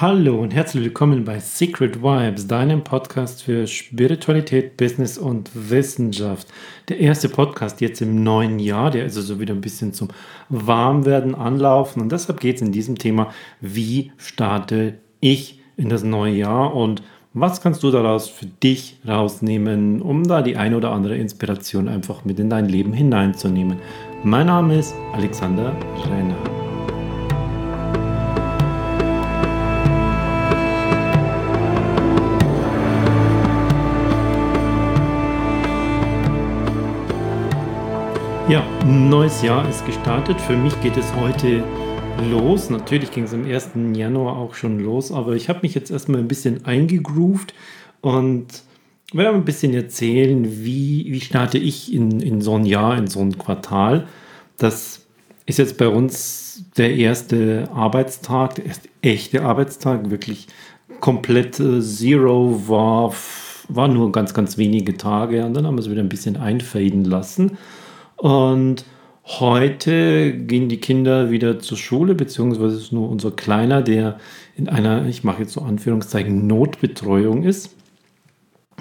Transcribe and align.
Hallo 0.00 0.40
und 0.40 0.54
herzlich 0.54 0.84
willkommen 0.84 1.24
bei 1.24 1.40
Secret 1.40 2.04
Vibes, 2.04 2.46
deinem 2.46 2.84
Podcast 2.84 3.42
für 3.42 3.66
Spiritualität, 3.66 4.76
Business 4.76 5.18
und 5.18 5.50
Wissenschaft. 5.54 6.46
Der 6.88 7.00
erste 7.00 7.28
Podcast 7.28 7.80
jetzt 7.80 8.00
im 8.00 8.22
neuen 8.22 8.60
Jahr, 8.60 8.92
der 8.92 9.06
ist 9.06 9.16
also 9.16 9.40
wieder 9.40 9.54
ein 9.54 9.60
bisschen 9.60 9.92
zum 9.92 10.06
Warmwerden 10.50 11.34
anlaufen 11.34 12.00
und 12.00 12.12
deshalb 12.12 12.38
geht 12.38 12.54
es 12.54 12.62
in 12.62 12.70
diesem 12.70 12.96
Thema, 12.96 13.32
wie 13.60 14.12
starte 14.18 14.98
ich 15.18 15.58
in 15.76 15.88
das 15.88 16.04
neue 16.04 16.34
Jahr 16.34 16.76
und 16.76 17.02
was 17.34 17.60
kannst 17.60 17.82
du 17.82 17.90
daraus 17.90 18.28
für 18.28 18.46
dich 18.46 19.00
rausnehmen, 19.04 20.00
um 20.00 20.22
da 20.22 20.42
die 20.42 20.56
eine 20.56 20.76
oder 20.76 20.92
andere 20.92 21.16
Inspiration 21.16 21.88
einfach 21.88 22.24
mit 22.24 22.38
in 22.38 22.50
dein 22.50 22.68
Leben 22.68 22.92
hineinzunehmen. 22.92 23.78
Mein 24.22 24.46
Name 24.46 24.78
ist 24.78 24.94
Alexander 25.12 25.74
Renner. 26.08 26.57
Ja, 38.48 38.66
ein 38.80 39.10
neues 39.10 39.42
Jahr 39.42 39.68
ist 39.68 39.84
gestartet. 39.84 40.40
Für 40.40 40.56
mich 40.56 40.80
geht 40.80 40.96
es 40.96 41.14
heute 41.14 41.62
los. 42.30 42.70
Natürlich 42.70 43.10
ging 43.10 43.24
es 43.24 43.34
am 43.34 43.44
1. 43.44 43.72
Januar 43.92 44.38
auch 44.38 44.54
schon 44.54 44.78
los, 44.78 45.12
aber 45.12 45.34
ich 45.34 45.50
habe 45.50 45.58
mich 45.60 45.74
jetzt 45.74 45.90
erstmal 45.90 46.20
ein 46.20 46.28
bisschen 46.28 46.64
eingegroovt 46.64 47.52
und 48.00 48.46
werde 49.12 49.36
ein 49.36 49.44
bisschen 49.44 49.74
erzählen, 49.74 50.64
wie, 50.64 51.04
wie 51.10 51.20
starte 51.20 51.58
ich 51.58 51.92
in, 51.92 52.20
in 52.20 52.40
so 52.40 52.54
ein 52.54 52.64
Jahr, 52.64 52.96
in 52.96 53.06
so 53.06 53.20
ein 53.20 53.36
Quartal. 53.36 54.08
Das 54.56 55.04
ist 55.44 55.58
jetzt 55.58 55.76
bei 55.76 55.88
uns 55.88 56.64
der 56.78 56.96
erste 56.96 57.68
Arbeitstag, 57.74 58.54
der 58.54 58.64
erste 58.64 58.88
echte 59.02 59.42
Arbeitstag, 59.42 60.08
wirklich 60.08 60.46
komplett 61.00 61.60
äh, 61.60 61.82
Zero 61.82 62.62
war, 62.66 63.12
war 63.68 63.88
nur 63.88 64.10
ganz, 64.10 64.32
ganz 64.32 64.56
wenige 64.56 64.96
Tage 64.96 65.44
und 65.44 65.52
dann 65.52 65.66
haben 65.66 65.76
wir 65.76 65.82
es 65.82 65.90
wieder 65.90 66.00
ein 66.00 66.08
bisschen 66.08 66.38
einfaden 66.38 67.04
lassen. 67.04 67.58
Und 68.18 68.84
heute 69.24 70.32
gehen 70.32 70.68
die 70.68 70.80
Kinder 70.80 71.30
wieder 71.30 71.60
zur 71.60 71.78
Schule, 71.78 72.14
beziehungsweise 72.14 72.76
ist 72.76 72.92
nur 72.92 73.08
unser 73.08 73.30
Kleiner, 73.30 73.80
der 73.80 74.18
in 74.56 74.68
einer, 74.68 75.06
ich 75.06 75.24
mache 75.24 75.42
jetzt 75.42 75.52
so 75.52 75.62
Anführungszeichen, 75.62 76.46
Notbetreuung 76.46 77.44
ist. 77.44 77.74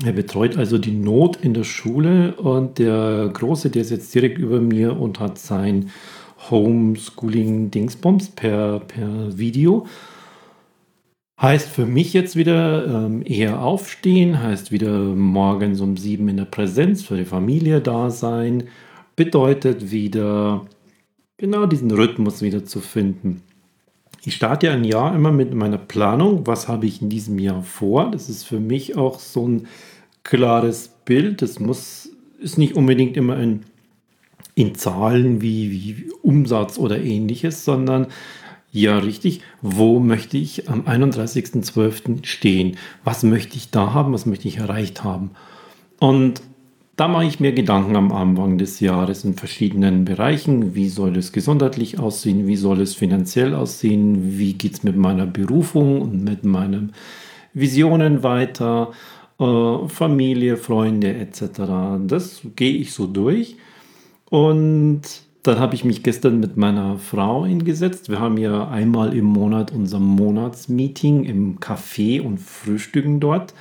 Er 0.04 0.12
betreut 0.12 0.58
also 0.58 0.78
die 0.78 0.92
Not 0.92 1.38
in 1.38 1.54
der 1.54 1.64
Schule 1.64 2.36
und 2.36 2.78
der 2.80 3.30
Große, 3.34 3.70
der 3.70 3.82
ist 3.84 3.92
jetzt 3.92 4.14
direkt 4.14 4.38
über 4.38 4.60
mir 4.60 5.00
und 5.00 5.20
hat 5.20 5.40
sein 5.40 5.92
Homeschooling-Dingsbums 6.50 8.30
per, 8.36 8.80
per 8.80 9.38
Video. 9.38 9.88
Heißt 11.40 11.70
für 11.70 11.86
mich 11.86 12.14
jetzt 12.14 12.36
wieder 12.36 13.06
ähm, 13.06 13.22
eher 13.24 13.62
aufstehen, 13.62 14.42
heißt 14.42 14.72
wieder 14.72 14.98
morgens 14.98 15.82
um 15.82 15.96
sieben 15.96 16.28
in 16.30 16.38
der 16.38 16.46
Präsenz 16.46 17.04
für 17.04 17.18
die 17.18 17.26
Familie 17.26 17.82
da 17.82 18.10
sein 18.10 18.64
bedeutet 19.18 19.92
wieder 19.92 20.66
genau 21.38 21.66
diesen 21.66 21.92
Rhythmus 21.92 22.42
wieder 22.42 22.64
zu 22.64 22.80
finden. 22.80 23.42
Ich 24.24 24.36
starte 24.36 24.72
ein 24.72 24.84
Jahr 24.84 25.14
immer 25.14 25.32
mit 25.32 25.54
meiner 25.54 25.78
Planung, 25.78 26.48
was 26.48 26.68
habe 26.68 26.86
ich 26.86 27.02
in 27.02 27.10
diesem 27.10 27.40
Jahr 27.40 27.64
vor. 27.64 28.12
Das 28.12 28.30
ist 28.30 28.44
für 28.44 28.60
mich 28.60 28.96
auch 28.96 29.20
so 29.20 29.48
ein 29.48 29.68
klares 30.24 30.90
Bild. 31.04 31.42
Das 31.42 31.60
muss, 31.60 32.10
ist 32.40 32.58
nicht 32.58 32.76
unbedingt 32.76 33.18
immer 33.18 33.40
in, 33.40 33.64
in 34.56 34.76
Zahlen 34.76 35.42
wie, 35.42 35.72
wie 35.72 36.12
Umsatz 36.22 36.78
oder 36.78 37.00
ähnliches, 37.00 37.66
sondern 37.66 38.08
ja, 38.72 39.00
richtig. 39.00 39.42
Wo 39.62 40.00
möchte 40.00 40.38
ich 40.38 40.70
am 40.70 40.82
31.12. 40.82 42.26
stehen? 42.26 42.78
Was 43.04 43.24
möchte 43.24 43.58
ich 43.58 43.72
da 43.72 43.94
haben? 43.94 44.14
Was 44.14 44.26
möchte 44.26 44.48
ich 44.48 44.58
erreicht 44.58 45.04
haben? 45.04 45.32
Und 46.00 46.42
da 46.98 47.08
mache 47.08 47.26
ich 47.26 47.40
mir 47.40 47.54
Gedanken 47.54 47.96
am 47.96 48.12
Anfang 48.12 48.58
des 48.58 48.80
Jahres 48.80 49.24
in 49.24 49.36
verschiedenen 49.36 50.04
Bereichen. 50.04 50.74
Wie 50.74 50.90
soll 50.90 51.16
es 51.16 51.32
gesundheitlich 51.32 52.00
aussehen? 52.00 52.48
Wie 52.48 52.56
soll 52.56 52.82
es 52.82 52.96
finanziell 52.96 53.54
aussehen? 53.54 54.40
Wie 54.40 54.54
geht 54.54 54.74
es 54.74 54.84
mit 54.84 54.98
meiner 54.98 55.28
Berufung 55.28 56.02
und 56.02 56.24
mit 56.24 56.44
meinen 56.44 56.94
Visionen 57.54 58.24
weiter? 58.24 58.94
Äh, 59.40 59.88
Familie, 59.88 60.58
Freunde 60.58 61.14
etc. 61.14 61.62
Das 62.08 62.42
gehe 62.56 62.74
ich 62.74 62.94
so 62.94 63.06
durch. 63.06 63.58
Und 64.32 65.02
dann 65.44 65.60
habe 65.60 65.76
ich 65.76 65.86
mich 65.86 66.02
gestern 66.02 66.40
mit 66.40 66.58
meiner 66.58 66.98
Frau 66.98 67.46
hingesetzt. 67.46 68.10
Wir 68.10 68.20
haben 68.20 68.38
ja 68.38 68.70
einmal 68.70 69.16
im 69.16 69.26
Monat 69.26 69.72
unser 69.72 70.00
Monatsmeeting 70.00 71.26
im 71.26 71.60
Café 71.60 72.22
und 72.22 72.40
frühstücken 72.40 73.20
dort 73.20 73.54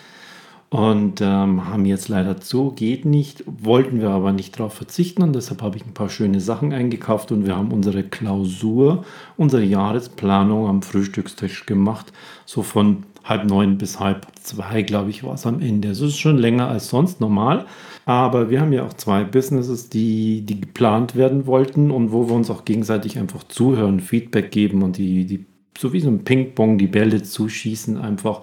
und 0.69 1.21
ähm, 1.21 1.69
haben 1.69 1.85
jetzt 1.85 2.09
leider 2.09 2.41
zu, 2.41 2.73
geht 2.73 3.05
nicht, 3.05 3.45
wollten 3.47 4.01
wir 4.01 4.11
aber 4.11 4.33
nicht 4.33 4.59
darauf 4.59 4.75
verzichten 4.75 5.23
und 5.23 5.35
deshalb 5.35 5.63
habe 5.63 5.77
ich 5.77 5.87
ein 5.87 5.95
paar 5.95 6.09
schöne 6.09 6.41
Sachen 6.41 6.73
eingekauft 6.73 7.31
und 7.31 7.47
wir 7.47 7.57
haben 7.57 7.73
unsere 7.73 8.03
Klausur, 8.03 9.05
unsere 9.37 9.63
Jahresplanung 9.63 10.67
am 10.67 10.83
Frühstückstisch 10.83 11.67
gemacht, 11.67 12.13
so 12.47 12.63
von 12.63 13.05
halb 13.23 13.45
neun 13.45 13.79
bis 13.79 14.01
halb 14.01 14.27
zwei, 14.41 14.83
glaube 14.83 15.11
ich, 15.11 15.25
war 15.25 15.35
es 15.35 15.47
am 15.47 15.61
Ende. 15.61 15.89
Das 15.89 16.01
ist 16.01 16.19
schon 16.19 16.39
länger 16.39 16.69
als 16.69 16.89
sonst 16.89 17.21
normal, 17.21 17.67
aber 18.05 18.51
wir 18.51 18.61
haben 18.61 18.73
ja 18.73 18.85
auch 18.85 18.95
zwei 18.95 19.25
Businesses, 19.25 19.89
die, 19.89 20.43
die 20.43 20.61
geplant 20.61 21.15
werden 21.15 21.47
wollten 21.47 21.91
und 21.91 22.13
wo 22.13 22.29
wir 22.29 22.35
uns 22.35 22.51
auch 22.51 22.65
gegenseitig 22.65 23.19
einfach 23.19 23.45
zuhören, 23.45 24.01
Feedback 24.01 24.51
geben 24.51 24.83
und 24.83 24.97
die, 24.97 25.27
die 25.27 25.47
so 25.79 25.93
wie 25.93 26.01
so 26.01 26.09
ein 26.09 26.25
Ping-Pong 26.25 26.79
die 26.79 26.87
Bälle 26.87 27.23
zuschießen 27.23 27.99
einfach 27.99 28.43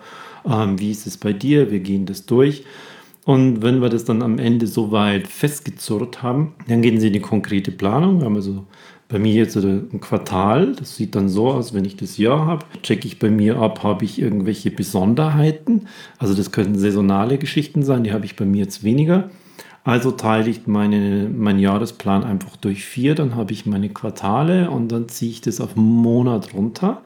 ähm, 0.50 0.80
wie 0.80 0.92
ist 0.92 1.08
es 1.08 1.18
bei 1.18 1.34
dir, 1.34 1.72
wir 1.72 1.80
gehen 1.80 2.06
das 2.06 2.26
durch. 2.26 2.64
Und 3.26 3.62
wenn 3.62 3.82
wir 3.82 3.90
das 3.90 4.04
dann 4.04 4.22
am 4.22 4.38
Ende 4.38 4.68
soweit 4.68 5.28
festgezurrt 5.28 6.22
haben, 6.22 6.54
dann 6.68 6.82
gehen 6.82 7.00
sie 7.00 7.08
in 7.08 7.14
die 7.14 7.22
konkrete 7.22 7.72
Planung. 7.72 8.20
Wir 8.20 8.26
haben 8.26 8.36
also 8.36 8.66
bei 9.08 9.20
mir 9.20 9.34
jetzt 9.34 9.56
ein 9.56 10.02
Quartal, 10.02 10.76
das 10.76 10.96
sieht 10.96 11.16
dann 11.16 11.30
so 11.30 11.50
aus, 11.50 11.74
wenn 11.74 11.86
ich 11.86 11.96
das 11.96 12.18
Jahr 12.18 12.46
habe, 12.46 12.66
checke 12.82 13.08
ich 13.08 13.20
bei 13.20 13.30
mir 13.30 13.58
ab, 13.58 13.84
habe 13.84 14.06
ich 14.06 14.20
irgendwelche 14.20 14.72
Besonderheiten. 14.72 15.88
Also 16.18 16.34
das 16.34 16.52
können 16.52 16.78
saisonale 16.78 17.38
Geschichten 17.38 17.84
sein, 17.84 18.04
die 18.04 18.12
habe 18.12 18.26
ich 18.26 18.36
bei 18.36 18.46
mir 18.46 18.64
jetzt 18.64 18.84
weniger. 18.84 19.30
Also 19.84 20.12
teile 20.12 20.50
ich 20.50 20.66
meine, 20.66 21.30
meinen 21.30 21.60
Jahresplan 21.60 22.24
einfach 22.24 22.56
durch 22.56 22.86
vier, 22.86 23.16
dann 23.16 23.36
habe 23.36 23.52
ich 23.52 23.66
meine 23.66 23.90
Quartale 23.90 24.70
und 24.72 24.92
dann 24.92 25.10
ziehe 25.10 25.32
ich 25.32 25.42
das 25.42 25.62
auf 25.62 25.78
einen 25.78 25.86
Monat 25.86 26.54
runter. 26.54 27.02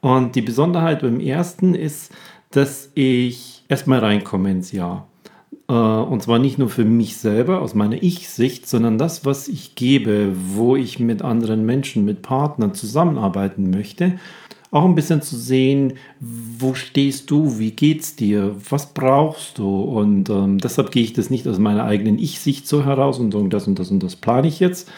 Und 0.00 0.34
die 0.34 0.42
Besonderheit 0.42 1.02
beim 1.02 1.20
ersten 1.20 1.74
ist, 1.74 2.12
dass 2.50 2.90
ich 2.94 3.64
erstmal 3.68 4.00
reinkomme 4.00 4.50
ins 4.50 4.72
Jahr. 4.72 5.08
Äh, 5.68 5.72
und 5.72 6.22
zwar 6.22 6.38
nicht 6.38 6.58
nur 6.58 6.68
für 6.68 6.84
mich 6.84 7.16
selber 7.16 7.60
aus 7.60 7.74
meiner 7.74 8.02
Ich-Sicht, 8.02 8.68
sondern 8.68 8.98
das, 8.98 9.24
was 9.24 9.48
ich 9.48 9.74
gebe, 9.74 10.32
wo 10.34 10.76
ich 10.76 10.98
mit 10.98 11.22
anderen 11.22 11.64
Menschen, 11.64 12.04
mit 12.04 12.22
Partnern 12.22 12.74
zusammenarbeiten 12.74 13.70
möchte. 13.70 14.18
Auch 14.70 14.84
ein 14.84 14.94
bisschen 14.94 15.22
zu 15.22 15.36
sehen, 15.36 15.94
wo 16.20 16.74
stehst 16.74 17.30
du, 17.30 17.58
wie 17.58 17.70
geht's 17.70 18.16
dir, 18.16 18.54
was 18.68 18.92
brauchst 18.92 19.56
du. 19.58 19.80
Und 19.80 20.28
ähm, 20.28 20.58
deshalb 20.58 20.90
gehe 20.90 21.02
ich 21.02 21.14
das 21.14 21.30
nicht 21.30 21.48
aus 21.48 21.58
meiner 21.58 21.84
eigenen 21.84 22.18
Ich-Sicht 22.18 22.66
so 22.66 22.84
heraus 22.84 23.18
und 23.18 23.32
sage, 23.32 23.48
das 23.48 23.66
und 23.66 23.78
das 23.78 23.90
und 23.90 24.02
das 24.02 24.16
plane 24.16 24.48
ich 24.48 24.60
jetzt, 24.60 24.90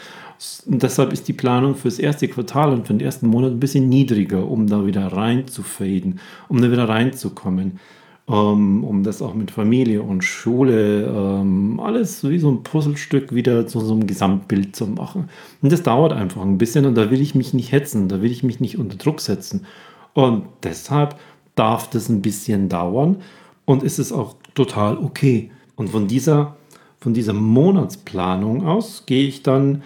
und 0.65 0.81
deshalb 0.81 1.13
ist 1.13 1.27
die 1.27 1.33
Planung 1.33 1.75
fürs 1.75 1.99
erste 1.99 2.27
Quartal 2.27 2.73
und 2.73 2.87
für 2.87 2.93
den 2.93 3.05
ersten 3.05 3.27
Monat 3.27 3.51
ein 3.51 3.59
bisschen 3.59 3.89
niedriger, 3.89 4.47
um 4.49 4.67
da 4.67 4.85
wieder 4.85 5.07
reinzufaden, 5.07 6.19
um 6.47 6.61
da 6.61 6.71
wieder 6.71 6.89
reinzukommen. 6.89 7.79
Um, 8.27 8.85
um 8.85 9.03
das 9.03 9.21
auch 9.21 9.33
mit 9.33 9.51
Familie 9.51 10.03
und 10.03 10.23
Schule, 10.23 11.11
um, 11.11 11.81
alles 11.81 12.23
wie 12.23 12.37
so 12.37 12.49
ein 12.49 12.63
Puzzlestück 12.63 13.33
wieder 13.33 13.67
zu 13.67 13.81
so 13.81 13.93
einem 13.93 14.07
Gesamtbild 14.07 14.73
zu 14.73 14.87
machen. 14.87 15.27
Und 15.61 15.71
das 15.71 15.83
dauert 15.83 16.13
einfach 16.13 16.41
ein 16.41 16.57
bisschen 16.57 16.85
und 16.85 16.95
da 16.95 17.11
will 17.11 17.19
ich 17.19 17.35
mich 17.35 17.53
nicht 17.53 17.73
hetzen, 17.73 18.07
da 18.07 18.21
will 18.21 18.31
ich 18.31 18.43
mich 18.43 18.61
nicht 18.61 18.77
unter 18.77 18.95
Druck 18.95 19.19
setzen. 19.19 19.65
Und 20.13 20.45
deshalb 20.63 21.17
darf 21.55 21.89
das 21.89 22.07
ein 22.07 22.21
bisschen 22.21 22.69
dauern 22.69 23.17
und 23.65 23.83
ist 23.83 23.99
es 23.99 24.13
auch 24.13 24.35
total 24.53 24.97
okay. 24.97 25.51
Und 25.75 25.89
von 25.89 26.07
dieser, 26.07 26.55
von 27.01 27.13
dieser 27.13 27.33
Monatsplanung 27.33 28.65
aus 28.65 29.05
gehe 29.07 29.27
ich 29.27 29.43
dann 29.43 29.83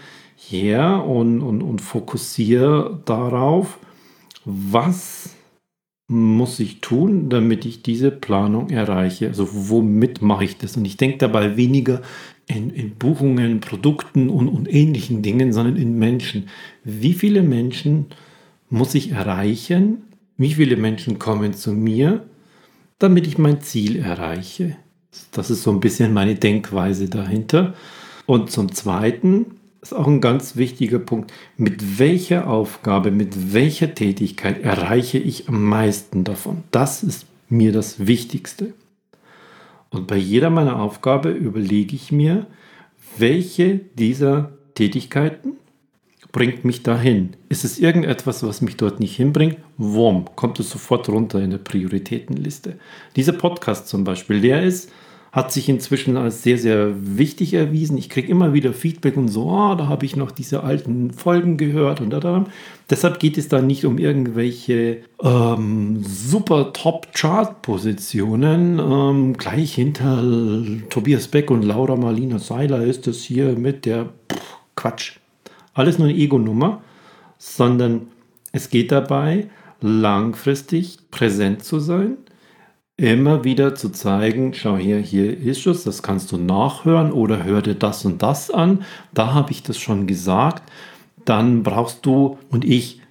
her 0.52 1.06
und, 1.06 1.42
und, 1.42 1.62
und 1.62 1.80
fokussiere 1.82 3.02
darauf, 3.06 3.80
was 4.46 5.36
muss 6.08 6.60
ich 6.60 6.82
tun, 6.82 7.30
damit 7.30 7.66
ich 7.66 7.82
diese 7.82 8.12
Planung 8.12 8.70
erreiche? 8.70 9.28
Also 9.28 9.48
womit 9.52 10.22
mache 10.22 10.44
ich 10.44 10.58
das? 10.58 10.78
Und 10.78 10.86
ich 10.86 10.98
denke 10.98 11.18
dabei 11.18 11.58
weniger 11.58 12.02
in, 12.48 12.70
in 12.70 12.96
Buchungen, 12.96 13.60
Produkten 13.60 14.30
und, 14.30 14.48
und 14.48 14.72
ähnlichen 14.72 15.24
Dingen, 15.24 15.52
sondern 15.52 15.78
in 15.78 15.98
Menschen. 15.98 16.48
Wie 16.84 17.14
viele 17.14 17.42
Menschen 17.42 18.08
muss 18.70 18.94
ich 18.94 19.12
erreichen? 19.12 20.04
Wie 20.38 20.54
viele 20.54 20.78
Menschen 20.78 21.18
kommen 21.18 21.54
zu 21.54 21.72
mir, 21.72 22.26
damit 23.00 23.26
ich 23.26 23.38
mein 23.38 23.62
Ziel 23.62 23.98
erreiche? 23.98 24.76
Das 25.32 25.50
ist 25.50 25.64
so 25.64 25.72
ein 25.72 25.80
bisschen 25.80 26.14
meine 26.14 26.36
Denkweise 26.36 27.10
dahinter. 27.10 27.74
Und 28.28 28.52
zum 28.52 28.74
Zweiten 28.74 29.46
ist 29.92 29.94
auch 29.94 30.08
ein 30.08 30.22
ganz 30.22 30.56
wichtiger 30.56 31.00
Punkt. 31.00 31.32
Mit 31.58 32.00
welcher 32.00 32.48
Aufgabe, 32.48 33.12
mit 33.12 33.54
welcher 33.54 33.94
Tätigkeit 33.94 34.64
erreiche 34.64 35.20
ich 35.20 35.48
am 35.48 35.64
meisten 35.64 36.24
davon? 36.24 36.64
Das 36.72 37.04
ist 37.04 37.26
mir 37.50 37.72
das 37.72 38.08
Wichtigste. 38.08 38.74
Und 39.92 40.08
bei 40.08 40.18
jeder 40.18 40.50
meiner 40.50 40.80
Aufgabe 40.80 41.30
überlege 41.30 41.96
ich 41.96 42.12
mir, 42.12 42.48
welche 43.18 43.80
dieser 43.96 44.52
Tätigkeiten 44.74 45.54
bringt 46.32 46.66
mich 46.66 46.84
dahin? 46.84 47.38
Ist 47.48 47.64
es 47.64 47.80
irgendetwas, 47.80 48.44
was 48.44 48.62
mich 48.62 48.76
dort 48.76 49.00
nicht 49.00 49.16
hinbringt? 49.16 49.58
Wurm, 49.78 50.26
kommt 50.36 50.60
es 50.60 50.70
sofort 50.70 51.08
runter 51.08 51.42
in 51.42 51.52
der 51.52 51.60
Prioritätenliste. 51.60 52.78
Dieser 53.16 53.32
Podcast 53.32 53.88
zum 53.88 54.04
Beispiel, 54.04 54.42
der 54.42 54.64
ist, 54.64 54.92
hat 55.36 55.52
sich 55.52 55.68
inzwischen 55.68 56.16
als 56.16 56.44
sehr, 56.44 56.58
sehr 56.58 56.94
wichtig 56.96 57.54
erwiesen. 57.54 57.98
Ich 57.98 58.10
kriege 58.10 58.30
immer 58.30 58.54
wieder 58.54 58.72
Feedback 58.72 59.18
und 59.18 59.28
so, 59.28 59.52
oh, 59.52 59.76
da 59.76 59.88
habe 59.88 60.06
ich 60.06 60.16
noch 60.16 60.32
diese 60.32 60.64
alten 60.64 61.12
Folgen 61.12 61.58
gehört 61.58 62.00
und 62.00 62.12
da. 62.12 62.46
Deshalb 62.90 63.20
geht 63.20 63.38
es 63.38 63.50
da 63.50 63.62
nicht 63.62 63.84
um 63.84 63.98
irgendwelche 63.98 65.00
ähm, 65.22 66.02
super 66.06 66.72
Top-Chart-Positionen. 66.72 68.80
Ähm, 68.80 69.34
gleich 69.34 69.76
hinter 69.76 70.24
Tobias 70.90 71.28
Beck 71.28 71.52
und 71.52 71.64
Laura 71.64 71.98
Marlina 71.98 72.40
Seiler 72.40 72.86
ist 72.86 73.06
es 73.08 73.22
hier 73.22 73.58
mit 73.58 73.84
der 73.84 74.06
pff, 74.32 74.60
Quatsch. 74.78 75.18
Alles 75.74 76.00
nur 76.00 76.08
eine 76.08 76.18
Ego-Nummer, 76.18 76.82
sondern 77.38 78.08
es 78.54 78.70
geht 78.70 78.94
dabei, 78.94 79.50
langfristig 79.82 81.00
präsent 81.12 81.66
zu 81.66 81.80
sein 81.80 82.16
immer 82.98 83.44
wieder 83.44 83.76
zu 83.76 83.90
zeigen, 83.90 84.54
schau 84.54 84.78
hier, 84.78 85.00
hier 85.00 85.38
ist 85.38 85.66
es, 85.68 85.84
das 85.84 86.02
kannst 86.02 86.32
du 86.32 86.38
nachhören 86.38 87.12
oder 87.12 87.44
hör 87.44 87.62
dir 87.62 87.76
das 87.76 88.06
und 88.06 88.22
das 88.22 88.50
an, 88.50 88.84
da 89.14 89.34
habe 89.34 89.52
ich 89.52 89.64
das 89.64 89.78
schon 89.78 90.08
gesagt, 90.08 90.72
dann 91.26 91.64
brauchst 91.64 92.06
du 92.06 92.38
und 92.50 92.64
ich 92.64 93.02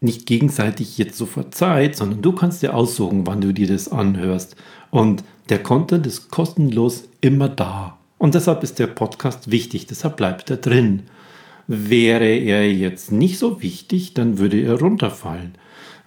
nicht 0.00 0.26
gegenseitig 0.26 0.98
jetzt 0.98 1.18
sofort 1.18 1.54
Zeit, 1.54 1.96
sondern 1.96 2.22
du 2.22 2.32
kannst 2.32 2.62
dir 2.62 2.74
aussuchen, 2.74 3.26
wann 3.26 3.40
du 3.40 3.52
dir 3.52 3.66
das 3.66 3.88
anhörst. 3.88 4.56
Und 4.90 5.24
der 5.48 5.62
Content 5.62 6.06
ist 6.06 6.30
kostenlos 6.30 7.08
immer 7.20 7.48
da. 7.48 7.98
Und 8.16 8.34
deshalb 8.34 8.62
ist 8.62 8.78
der 8.78 8.86
Podcast 8.86 9.50
wichtig, 9.50 9.86
deshalb 9.86 10.16
bleibt 10.16 10.50
er 10.50 10.56
drin. 10.56 11.04
Wäre 11.66 12.28
er 12.28 12.72
jetzt 12.72 13.12
nicht 13.12 13.38
so 13.38 13.60
wichtig, 13.60 14.14
dann 14.14 14.38
würde 14.38 14.60
er 14.60 14.78
runterfallen. 14.78 15.54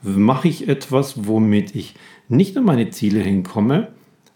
Mache 0.03 0.47
ich 0.47 0.67
etwas, 0.67 1.27
womit 1.27 1.75
ich 1.75 1.95
nicht 2.27 2.57
an 2.57 2.63
meine 2.63 2.89
Ziele 2.89 3.19
hinkomme, 3.19 3.89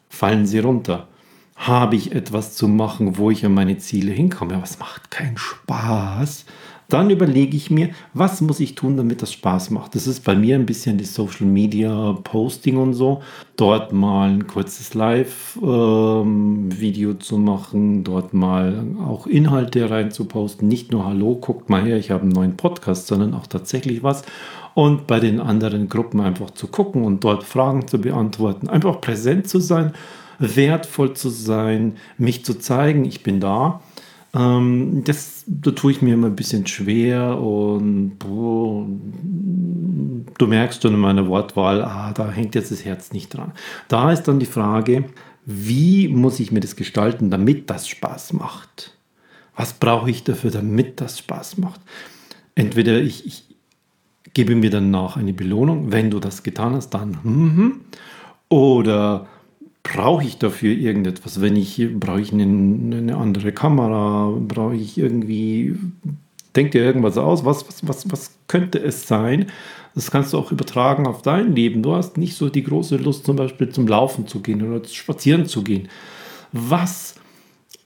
fallen 0.10 0.46
sie 0.46 0.60
runter. 0.60 1.08
Habe 1.56 1.96
ich 1.96 2.12
etwas 2.12 2.56
zu 2.56 2.68
machen, 2.68 3.18
wo 3.18 3.32
ich 3.32 3.46
an 3.46 3.54
meine 3.54 3.78
Ziele 3.78 4.12
hinkomme, 4.12 4.56
aber 4.56 4.64
es 4.64 4.80
macht 4.80 5.10
keinen 5.10 5.38
Spaß, 5.38 6.46
dann 6.88 7.10
überlege 7.10 7.58
ich 7.58 7.72
mir, 7.72 7.90
was 8.14 8.42
muss 8.42 8.60
ich 8.60 8.76
tun, 8.76 8.98
damit 8.98 9.22
das 9.22 9.32
Spaß 9.34 9.72
macht. 9.72 9.96
Das 9.96 10.08
ist 10.08 10.24
bei 10.24 10.36
mir 10.36 10.56
ein 10.56 10.66
bisschen 10.66 10.98
die 10.98 11.06
Social 11.06 11.46
Media 11.46 12.18
Posting 12.24 12.78
und 12.78 12.94
so. 12.94 13.22
Dort 13.56 13.94
mal 13.94 14.30
ein 14.30 14.48
kurzes 14.48 14.94
Live-Video 14.94 17.12
ähm, 17.12 17.20
zu 17.20 17.38
machen, 17.38 18.04
dort 18.04 18.34
mal 18.34 18.84
auch 19.06 19.28
Inhalte 19.28 19.90
reinzuposten. 19.90 20.68
Nicht 20.68 20.92
nur 20.92 21.06
Hallo, 21.06 21.36
guckt 21.36 21.70
mal 21.70 21.84
her, 21.84 21.98
ich 21.98 22.12
habe 22.12 22.24
einen 22.24 22.32
neuen 22.32 22.58
Podcast, 22.58 23.08
sondern 23.08 23.34
auch 23.34 23.48
tatsächlich 23.48 24.04
was 24.04 24.24
und 24.76 25.08
bei 25.08 25.20
den 25.20 25.40
anderen 25.40 25.90
Gruppen 25.90 26.20
einfach 26.20 26.52
zu 26.52 26.68
gucken 26.68 27.04
und 27.04 27.24
dort 27.24 27.44
Fragen 27.44 27.88
zu 27.88 28.00
beantworten, 28.00 28.70
einfach 28.70 29.02
präsent 29.02 29.48
zu 29.48 29.60
sein, 29.60 29.94
wertvoll 30.38 31.14
zu 31.14 31.30
sein, 31.30 31.96
mich 32.18 32.46
zu 32.46 32.60
zeigen, 32.60 33.06
ich 33.06 33.24
bin 33.24 33.40
da. 33.40 33.82
Ähm, 34.36 35.04
das, 35.06 35.44
da 35.48 35.72
tue 35.72 35.94
ich 35.94 36.02
mir 36.02 36.14
immer 36.14 36.28
ein 36.28 36.36
bisschen 36.36 36.68
schwer 36.68 37.40
und 37.40 38.20
boah, 38.20 38.86
du 40.38 40.48
merkst 40.48 40.82
schon 40.82 40.94
in 40.94 41.00
meiner 41.00 41.28
Wortwahl, 41.28 41.82
ah, 41.84 42.12
da 42.14 42.30
hängt 42.30 42.54
jetzt 42.56 42.72
das 42.72 42.84
Herz 42.84 43.14
nicht 43.14 43.34
dran. 43.34 43.54
Da 43.88 44.12
ist 44.12 44.24
dann 44.24 44.40
die 44.40 44.46
Frage, 44.46 45.06
wie 45.46 46.10
muss 46.10 46.40
ich 46.40 46.52
mir 46.52 46.60
das 46.60 46.76
gestalten, 46.76 47.30
damit 47.30 47.70
das 47.70 47.88
Spaß 47.88 48.34
macht? 48.34 48.98
Was 49.56 49.74
brauche 49.74 50.10
ich 50.10 50.24
dafür, 50.24 50.52
damit 50.52 51.00
das 51.00 51.20
Spaß 51.20 51.58
macht? 51.58 51.80
Entweder 52.56 53.00
ich, 53.00 53.26
ich, 53.26 53.46
gebe 54.36 54.56
mir 54.56 54.70
danach 54.70 55.18
eine 55.18 55.34
Belohnung. 55.34 55.92
Wenn 55.92 56.12
du 56.12 56.20
das 56.20 56.44
getan 56.44 56.76
hast, 56.76 56.90
dann. 56.90 57.18
Mhm. 57.24 57.82
Oder 58.50 59.28
brauche 59.86 60.26
ich 60.26 60.38
dafür 60.40 60.74
irgendetwas? 60.74 61.42
Wenn 61.42 61.56
ich 61.56 61.80
brauche 62.00 62.20
ich 62.20 62.34
eine, 62.34 62.44
eine 62.44 63.16
andere 63.16 63.52
Kamera, 63.52 64.36
brauche 64.36 64.76
ich 64.76 64.98
irgendwie, 64.98 65.76
denk 66.56 66.72
dir 66.72 66.84
irgendwas 66.84 67.18
aus, 67.18 67.46
was, 67.46 67.68
was, 67.68 67.88
was, 67.88 68.12
was 68.12 68.32
könnte 68.48 68.80
es 68.80 69.08
sein? 69.08 69.46
Das 69.94 70.10
kannst 70.10 70.34
du 70.34 70.40
auch 70.40 70.52
übertragen 70.52 71.06
auf 71.06 71.22
dein 71.22 71.56
Leben. 71.56 71.84
Du 71.84 71.94
hast 71.94 72.18
nicht 72.18 72.36
so 72.36 72.50
die 72.50 72.64
große 72.64 72.98
Lust, 72.98 73.26
zum 73.26 73.36
Beispiel 73.36 73.70
zum 73.70 73.88
Laufen 73.88 74.28
zu 74.28 74.40
gehen 74.40 74.68
oder 74.68 74.86
spazieren 74.88 75.46
zu 75.46 75.64
gehen. 75.64 75.88
Was 76.52 77.16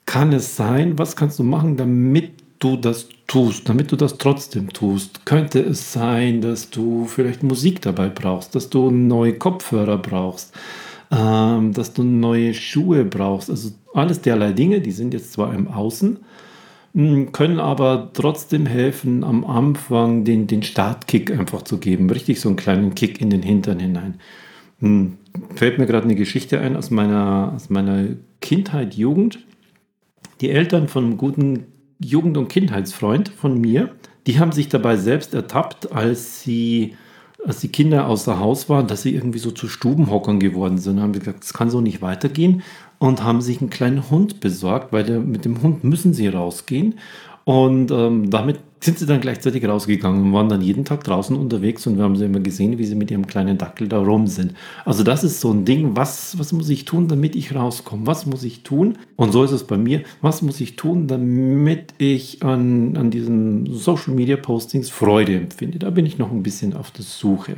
kann 0.05 0.31
es 0.31 0.55
sein? 0.55 0.97
Was 0.97 1.17
kannst 1.17 1.37
du 1.37 1.43
machen, 1.43 1.75
damit 1.75 2.31
du 2.59 2.77
das 2.77 3.09
tust, 3.27 3.67
damit 3.67 3.91
du 3.91 3.97
das 3.97 4.17
trotzdem 4.17 4.71
tust, 4.71 5.25
könnte 5.25 5.59
es 5.59 5.91
sein, 5.91 6.41
dass 6.41 6.69
du 6.69 7.05
vielleicht 7.05 7.43
Musik 7.43 7.81
dabei 7.81 8.09
brauchst, 8.09 8.55
dass 8.55 8.69
du 8.69 8.89
neue 8.89 9.33
Kopfhörer 9.33 9.97
brauchst, 9.97 10.53
ähm, 11.11 11.73
dass 11.73 11.93
du 11.93 12.03
neue 12.03 12.53
Schuhe 12.53 13.05
brauchst. 13.05 13.49
Also 13.49 13.71
alles 13.93 14.21
derlei 14.21 14.53
Dinge, 14.53 14.81
die 14.81 14.91
sind 14.91 15.13
jetzt 15.13 15.33
zwar 15.33 15.53
im 15.53 15.67
Außen, 15.67 16.19
können 17.31 17.59
aber 17.59 18.09
trotzdem 18.13 18.65
helfen, 18.65 19.23
am 19.23 19.45
Anfang 19.45 20.23
den, 20.23 20.47
den 20.47 20.63
Startkick 20.63 21.31
einfach 21.31 21.61
zu 21.61 21.77
geben. 21.77 22.09
Richtig 22.09 22.39
so 22.41 22.49
einen 22.49 22.55
kleinen 22.55 22.95
Kick 22.95 23.21
in 23.21 23.29
den 23.29 23.43
Hintern 23.43 23.79
hinein. 23.79 24.19
Fällt 25.55 25.77
mir 25.77 25.85
gerade 25.85 26.05
eine 26.05 26.15
Geschichte 26.15 26.59
ein 26.59 26.75
aus 26.75 26.89
meiner, 26.89 27.53
aus 27.55 27.69
meiner 27.69 28.07
Kindheit, 28.41 28.95
Jugend. 28.95 29.39
Die 30.41 30.49
Eltern 30.49 30.87
von 30.87 31.05
einem 31.05 31.17
guten 31.17 31.65
Jugend- 31.99 32.37
und 32.37 32.47
Kindheitsfreund 32.47 33.29
von 33.29 33.59
mir, 33.59 33.91
die 34.25 34.39
haben 34.39 34.51
sich 34.51 34.69
dabei 34.69 34.95
selbst 34.95 35.33
ertappt, 35.33 35.91
als 35.91 36.41
sie, 36.41 36.95
als 37.45 37.61
die 37.61 37.69
Kinder 37.69 38.07
außer 38.07 38.39
Haus 38.39 38.69
waren, 38.69 38.87
dass 38.87 39.01
sie 39.01 39.13
irgendwie 39.13 39.39
so 39.39 39.51
zu 39.51 39.67
Stubenhockern 39.67 40.39
geworden 40.39 40.77
sind. 40.77 40.97
Da 40.97 41.03
haben 41.03 41.13
gesagt, 41.13 41.43
das 41.43 41.53
kann 41.53 41.69
so 41.69 41.81
nicht 41.81 42.01
weitergehen 42.01 42.63
und 42.97 43.23
haben 43.23 43.41
sich 43.41 43.61
einen 43.61 43.69
kleinen 43.69 44.09
Hund 44.09 44.39
besorgt, 44.39 44.91
weil 44.91 45.19
mit 45.19 45.45
dem 45.45 45.61
Hund 45.61 45.83
müssen 45.83 46.13
sie 46.13 46.27
rausgehen. 46.27 46.99
Und 47.45 47.91
ähm, 47.91 48.29
damit 48.29 48.59
sind 48.81 48.97
sie 48.97 49.05
dann 49.05 49.19
gleichzeitig 49.19 49.67
rausgegangen 49.67 50.23
und 50.23 50.33
waren 50.33 50.47
dann 50.47 50.61
jeden 50.61 50.85
Tag 50.85 51.03
draußen 51.03 51.35
unterwegs 51.35 51.85
und 51.85 51.97
wir 51.97 52.03
haben 52.03 52.15
sie 52.15 52.25
immer 52.25 52.39
gesehen, 52.39 52.77
wie 52.77 52.85
sie 52.85 52.95
mit 52.95 53.11
ihrem 53.11 53.27
kleinen 53.27 53.57
Dackel 53.57 53.89
da 53.89 53.99
rum 53.99 54.27
sind. 54.27 54.53
Also 54.85 55.03
das 55.03 55.23
ist 55.23 55.41
so 55.41 55.51
ein 55.51 55.65
Ding, 55.65 55.97
was, 55.97 56.39
was 56.39 56.53
muss 56.53 56.69
ich 56.69 56.85
tun, 56.85 57.09
damit 57.09 57.35
ich 57.35 57.53
rauskomme? 57.53 58.07
Was 58.07 58.25
muss 58.25 58.43
ich 58.43 58.63
tun? 58.63 58.97
Und 59.17 59.33
so 59.33 59.43
ist 59.43 59.51
es 59.51 59.65
bei 59.65 59.77
mir. 59.77 60.03
Was 60.21 60.41
muss 60.41 60.61
ich 60.61 60.77
tun, 60.77 61.07
damit 61.07 61.93
ich 61.97 62.41
an, 62.41 62.95
an 62.95 63.11
diesen 63.11 63.65
Social 63.73 64.13
Media 64.13 64.37
Postings 64.37 64.89
Freude 64.89 65.35
empfinde? 65.35 65.79
Da 65.79 65.89
bin 65.89 66.05
ich 66.05 66.17
noch 66.17 66.31
ein 66.31 66.43
bisschen 66.43 66.73
auf 66.73 66.91
der 66.91 67.03
Suche. 67.03 67.57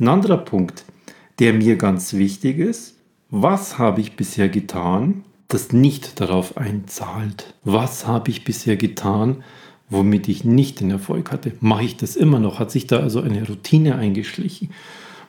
Ein 0.00 0.08
anderer 0.08 0.38
Punkt, 0.38 0.84
der 1.38 1.52
mir 1.52 1.76
ganz 1.76 2.14
wichtig 2.14 2.58
ist, 2.58 2.96
was 3.30 3.78
habe 3.78 4.00
ich 4.00 4.16
bisher 4.16 4.48
getan, 4.48 5.22
das 5.46 5.72
nicht 5.72 6.20
darauf 6.20 6.56
einzahlt? 6.56 7.54
Was 7.62 8.06
habe 8.06 8.30
ich 8.30 8.44
bisher 8.44 8.76
getan, 8.76 9.44
womit 9.90 10.28
ich 10.28 10.44
nicht 10.44 10.80
den 10.80 10.90
Erfolg 10.90 11.32
hatte. 11.32 11.52
Mache 11.60 11.84
ich 11.84 11.96
das 11.96 12.16
immer 12.16 12.38
noch? 12.38 12.58
Hat 12.58 12.70
sich 12.70 12.86
da 12.86 13.00
also 13.00 13.20
eine 13.20 13.46
Routine 13.46 13.96
eingeschlichen? 13.96 14.70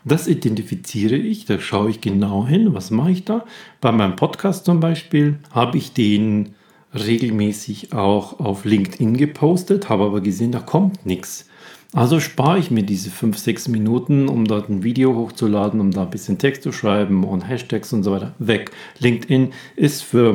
Das 0.03 0.27
identifiziere 0.27 1.15
ich, 1.15 1.46
da 1.46 1.60
schaue 1.60 1.89
ich 1.89 2.01
genau 2.01 2.48
hin, 2.48 2.74
was 2.74 2.89
mache 2.89 3.12
ich 3.12 3.25
da. 3.25 3.46
Bei 3.82 3.91
meinem 3.91 4.15
Podcast 4.15 4.65
zum 4.65 4.80
Beispiel 4.80 5.38
habe 5.51 5.77
ich 5.77 5.94
den 5.94 6.56
regelmäßig 6.94 7.94
auch 7.94 8.39
auf 8.39 8.65
LinkedIn 8.65 9.15
gepostet, 9.15 9.89
habe 9.89 10.06
aber 10.06 10.22
gesehen, 10.22 10.51
da 10.51 10.60
kommt 10.60 11.06
nichts. 11.06 11.48
Also 11.93 12.21
spare 12.21 12.57
ich 12.57 12.71
mir 12.71 12.83
diese 12.83 13.10
5, 13.10 13.38
6 13.38 13.67
Minuten, 13.67 14.29
um 14.29 14.45
dort 14.45 14.69
ein 14.69 14.81
Video 14.81 15.13
hochzuladen, 15.13 15.81
um 15.81 15.91
da 15.91 16.03
ein 16.03 16.10
bisschen 16.10 16.38
Text 16.38 16.63
zu 16.63 16.71
schreiben 16.71 17.25
und 17.25 17.41
Hashtags 17.41 17.91
und 17.91 18.03
so 18.03 18.13
weiter 18.13 18.33
weg. 18.39 18.71
LinkedIn 19.00 19.51
ist 19.75 20.01
für, 20.01 20.33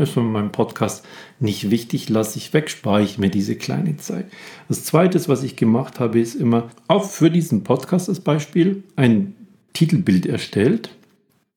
ist 0.00 0.12
für 0.12 0.22
meinen 0.22 0.52
Podcast 0.52 1.04
nicht 1.38 1.70
wichtig, 1.70 2.08
lasse 2.08 2.38
ich 2.38 2.54
weg, 2.54 2.70
spare 2.70 3.02
ich 3.02 3.18
mir 3.18 3.28
diese 3.28 3.56
kleine 3.56 3.98
Zeit. 3.98 4.24
Das 4.68 4.84
zweite, 4.84 5.20
was 5.28 5.42
ich 5.42 5.56
gemacht 5.56 6.00
habe, 6.00 6.18
ist 6.18 6.34
immer, 6.34 6.70
auch 6.88 7.04
für 7.04 7.30
diesen 7.30 7.62
Podcast 7.62 8.08
als 8.08 8.20
Beispiel, 8.20 8.82
ein 8.96 9.34
Titelbild 9.74 10.24
erstellt. 10.24 10.96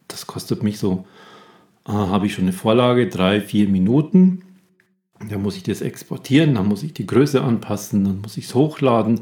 Das 0.09 0.27
kostet 0.27 0.63
mich 0.63 0.79
so, 0.79 1.05
äh, 1.87 1.93
habe 1.93 2.25
ich 2.25 2.33
schon 2.33 2.43
eine 2.43 2.51
Vorlage, 2.51 3.07
drei, 3.07 3.39
vier 3.39 3.69
Minuten 3.69 4.41
dann 5.27 5.41
muss 5.41 5.57
ich 5.57 5.63
das 5.63 5.81
exportieren, 5.81 6.55
dann 6.55 6.67
muss 6.67 6.83
ich 6.83 6.93
die 6.93 7.05
Größe 7.05 7.41
anpassen, 7.41 8.05
dann 8.05 8.21
muss 8.21 8.37
ich 8.37 8.45
es 8.45 8.55
hochladen 8.55 9.21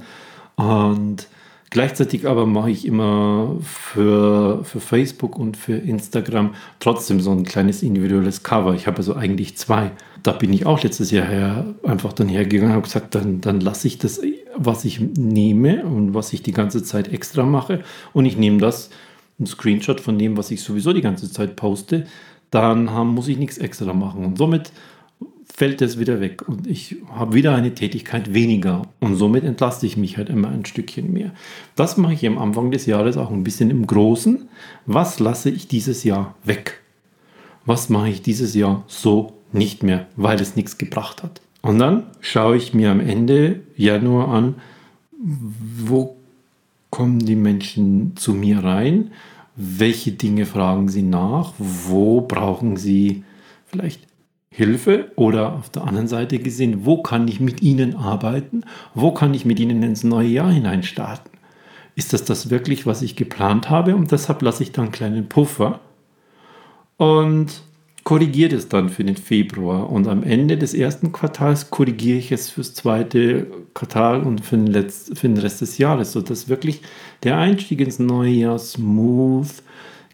und 0.56 1.28
Gleichzeitig 1.70 2.26
aber 2.26 2.46
mache 2.46 2.72
ich 2.72 2.86
immer 2.86 3.58
für, 3.62 4.64
für 4.64 4.80
Facebook 4.80 5.38
und 5.38 5.58
für 5.58 5.76
Instagram 5.76 6.56
trotzdem 6.80 7.20
so 7.20 7.32
ein 7.32 7.44
kleines 7.44 7.84
individuelles 7.84 8.44
Cover. 8.44 8.74
Ich 8.74 8.88
habe 8.88 8.98
also 8.98 9.16
eigentlich 9.16 9.58
zwei. 9.58 9.92
Da 10.24 10.32
bin 10.32 10.54
ich 10.54 10.66
auch 10.66 10.82
letztes 10.82 11.12
Jahr 11.12 11.28
her 11.28 11.66
einfach 11.84 12.14
dann 12.14 12.30
hergegangen 12.30 12.72
und 12.72 12.76
habe 12.78 12.88
gesagt, 12.88 13.16
dann, 13.16 13.42
dann 13.42 13.60
lasse 13.60 13.88
ich 13.88 13.98
das, 13.98 14.22
was 14.56 14.86
ich 14.86 15.02
nehme 15.02 15.84
und 15.84 16.14
was 16.14 16.32
ich 16.32 16.42
die 16.42 16.54
ganze 16.54 16.84
Zeit 16.84 17.12
extra 17.12 17.44
mache. 17.44 17.84
Und 18.14 18.26
ich 18.26 18.38
nehme 18.38 18.60
das, 18.60 18.90
ein 19.38 19.46
Screenshot 19.46 20.00
von 20.00 20.18
dem, 20.18 20.38
was 20.38 20.52
ich 20.52 20.64
sowieso 20.64 20.94
die 20.94 21.02
ganze 21.02 21.30
Zeit 21.30 21.58
poste. 21.58 22.08
Dann 22.50 22.92
haben, 22.92 23.10
muss 23.10 23.28
ich 23.28 23.38
nichts 23.38 23.58
extra 23.58 23.92
machen. 23.92 24.24
Und 24.24 24.38
somit 24.38 24.72
fällt 25.58 25.82
es 25.82 25.98
wieder 25.98 26.22
weg 26.22 26.48
und 26.48 26.68
ich 26.68 26.98
habe 27.10 27.34
wieder 27.34 27.56
eine 27.56 27.74
Tätigkeit 27.74 28.32
weniger 28.32 28.84
und 29.00 29.16
somit 29.16 29.44
entlaste 29.44 29.88
ich 29.88 29.98
mich 29.98 30.16
halt 30.16 30.30
immer 30.30 30.50
ein 30.50 30.66
Stückchen 30.66 31.12
mehr. 31.12 31.32
Das 31.76 31.98
mache 31.98 32.14
ich 32.14 32.28
am 32.28 32.38
Anfang 32.38 32.70
des 32.70 32.86
Jahres 32.86 33.18
auch 33.18 33.32
ein 33.32 33.44
bisschen 33.44 33.72
im 33.72 33.88
Großen. 33.88 34.48
Was 34.86 35.20
lasse 35.20 35.50
ich 35.50 35.68
dieses 35.68 36.04
Jahr 36.04 36.36
weg? 36.44 36.84
Was 37.66 37.90
mache 37.90 38.10
ich 38.10 38.22
dieses 38.22 38.54
Jahr 38.54 38.84
so 38.86 39.34
nicht 39.52 39.82
mehr, 39.82 40.06
weil 40.16 40.40
es 40.40 40.56
nichts 40.56 40.78
gebracht 40.78 41.24
hat? 41.24 41.42
Und 41.64 41.80
dann 41.80 42.04
schaue 42.22 42.56
ich 42.56 42.76
mir 42.76 42.92
am 42.92 43.00
Ende 43.00 43.62
Januar 43.76 44.28
an, 44.28 44.56
wo 45.18 46.18
kommen 46.92 47.18
die 47.18 47.36
Menschen 47.36 48.16
zu 48.16 48.36
mir 48.36 48.64
rein? 48.64 49.10
Welche 49.56 50.12
Dinge 50.12 50.46
fragen 50.46 50.88
sie 50.88 51.02
nach? 51.02 51.54
Wo 51.58 52.22
brauchen 52.22 52.78
sie 52.78 53.24
vielleicht 53.66 54.08
Hilfe 54.50 55.12
oder 55.16 55.54
auf 55.54 55.70
der 55.70 55.84
anderen 55.84 56.08
Seite 56.08 56.40
gesehen, 56.40 56.86
wo 56.86 57.02
kann 57.02 57.28
ich 57.28 57.40
mit 57.40 57.62
ihnen 57.62 57.96
arbeiten? 57.96 58.64
Wo 58.94 59.12
kann 59.12 59.34
ich 59.34 59.46
mit 59.46 59.60
ihnen 59.60 59.84
ins 59.84 60.04
neue 60.04 60.28
Jahr 60.28 60.52
hinein 60.52 60.84
starten? 60.84 61.30
Ist 61.96 62.14
das 62.14 62.24
das 62.26 62.50
wirklich, 62.50 62.86
was 62.86 63.02
ich 63.02 63.16
geplant 63.16 63.70
habe? 63.70 63.96
Und 63.96 64.12
deshalb 64.12 64.42
lasse 64.42 64.64
ich 64.64 64.72
dann 64.72 64.86
einen 64.86 64.92
kleinen 64.92 65.30
Puffer 65.30 65.80
und 66.98 67.62
korrigiere 68.04 68.56
es 68.56 68.70
dann 68.70 68.90
für 68.90 69.04
den 69.04 69.18
Februar. 69.18 69.90
Und 69.90 70.08
am 70.08 70.24
Ende 70.24 70.58
des 70.58 70.74
ersten 70.74 71.12
Quartals 71.12 71.70
korrigiere 71.70 72.20
ich 72.20 72.32
es 72.32 72.50
fürs 72.50 72.74
zweite 72.74 73.48
Quartal 73.74 74.22
und 74.22 74.46
für 74.46 74.56
den, 74.56 74.68
Letz-, 74.68 75.14
für 75.14 75.28
den 75.28 75.38
Rest 75.38 75.60
des 75.62 75.78
Jahres, 75.78 76.14
sodass 76.14 76.48
wirklich 76.48 76.82
der 77.24 77.38
Einstieg 77.38 77.82
ins 77.82 78.00
neue 78.00 78.32
Jahr 78.32 78.60
smooth 78.60 79.50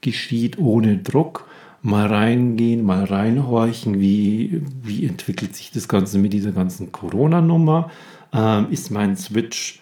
geschieht, 0.02 0.58
ohne 0.58 0.98
Druck 0.98 1.48
mal 1.84 2.08
reingehen, 2.08 2.84
mal 2.84 3.04
reinhorchen, 3.04 4.00
wie, 4.00 4.62
wie 4.82 5.06
entwickelt 5.06 5.56
sich 5.56 5.70
das 5.70 5.88
Ganze 5.88 6.18
mit 6.18 6.34
dieser 6.34 6.54
ganzen 6.54 6.92
Corona-Nummer? 6.92 7.92
Ähm, 8.34 8.68
ist 8.72 8.90
mein 8.90 9.18
Switch 9.18 9.82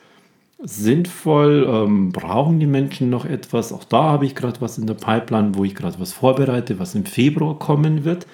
sinnvoll? 0.63 1.67
Ähm, 1.69 2.11
brauchen 2.11 2.59
die 2.59 2.65
Menschen 2.65 3.11
noch 3.11 3.25
etwas? 3.25 3.71
Auch 3.71 3.83
da 3.83 4.03
habe 4.03 4.25
ich 4.25 4.33
gerade 4.33 4.59
was 4.61 4.79
in 4.79 4.87
der 4.87 4.95
Pipeline, 4.95 5.53
wo 5.53 5.63
ich 5.63 5.75
gerade 5.75 5.99
was 5.99 6.11
vorbereite, 6.11 6.79
was 6.79 6.95
im 6.95 7.05
Februar 7.05 7.59
kommen 7.59 8.03
wird, 8.03 8.25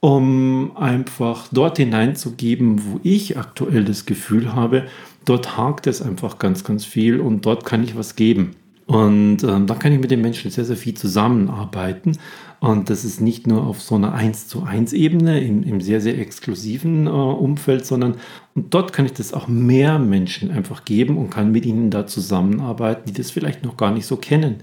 um 0.00 0.76
einfach 0.76 1.46
dort 1.52 1.78
hineinzugeben, 1.78 2.84
wo 2.84 3.00
ich 3.04 3.38
aktuell 3.38 3.84
das 3.84 4.06
Gefühl 4.06 4.54
habe, 4.54 4.86
dort 5.24 5.56
hakt 5.56 5.86
es 5.86 6.02
einfach 6.02 6.40
ganz, 6.40 6.64
ganz 6.64 6.84
viel 6.84 7.20
und 7.20 7.46
dort 7.46 7.64
kann 7.64 7.84
ich 7.84 7.96
was 7.96 8.16
geben. 8.16 8.56
Und 8.86 9.44
ähm, 9.44 9.66
da 9.66 9.74
kann 9.74 9.92
ich 9.92 10.00
mit 10.00 10.10
den 10.10 10.22
Menschen 10.22 10.50
sehr, 10.50 10.64
sehr 10.64 10.76
viel 10.76 10.94
zusammenarbeiten. 10.94 12.16
Und 12.60 12.90
das 12.90 13.04
ist 13.04 13.20
nicht 13.20 13.46
nur 13.46 13.66
auf 13.66 13.80
so 13.80 13.94
einer 13.94 14.12
1 14.14 14.48
zu 14.48 14.64
1 14.64 14.92
Ebene 14.92 15.40
im, 15.40 15.62
im 15.62 15.80
sehr, 15.80 16.00
sehr 16.00 16.18
exklusiven 16.18 17.06
äh, 17.06 17.10
Umfeld, 17.10 17.86
sondern 17.86 18.16
und 18.54 18.74
dort 18.74 18.92
kann 18.92 19.06
ich 19.06 19.12
das 19.12 19.32
auch 19.32 19.46
mehr 19.46 20.00
Menschen 20.00 20.50
einfach 20.50 20.84
geben 20.84 21.16
und 21.16 21.30
kann 21.30 21.52
mit 21.52 21.64
ihnen 21.64 21.90
da 21.90 22.06
zusammenarbeiten, 22.06 23.04
die 23.06 23.12
das 23.12 23.30
vielleicht 23.30 23.64
noch 23.64 23.76
gar 23.76 23.92
nicht 23.92 24.06
so 24.06 24.16
kennen. 24.16 24.56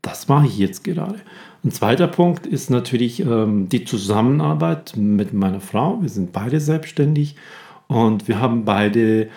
Das 0.00 0.28
mache 0.28 0.46
ich 0.46 0.56
jetzt 0.56 0.82
gerade. 0.82 1.16
Ein 1.62 1.70
zweiter 1.70 2.08
Punkt 2.08 2.46
ist 2.46 2.70
natürlich 2.70 3.20
ähm, 3.20 3.68
die 3.68 3.84
Zusammenarbeit 3.84 4.94
mit 4.96 5.34
meiner 5.34 5.60
Frau. 5.60 6.00
Wir 6.00 6.08
sind 6.08 6.32
beide 6.32 6.58
selbstständig 6.58 7.36
und 7.86 8.26
wir 8.26 8.40
haben 8.40 8.64
beide 8.64 9.28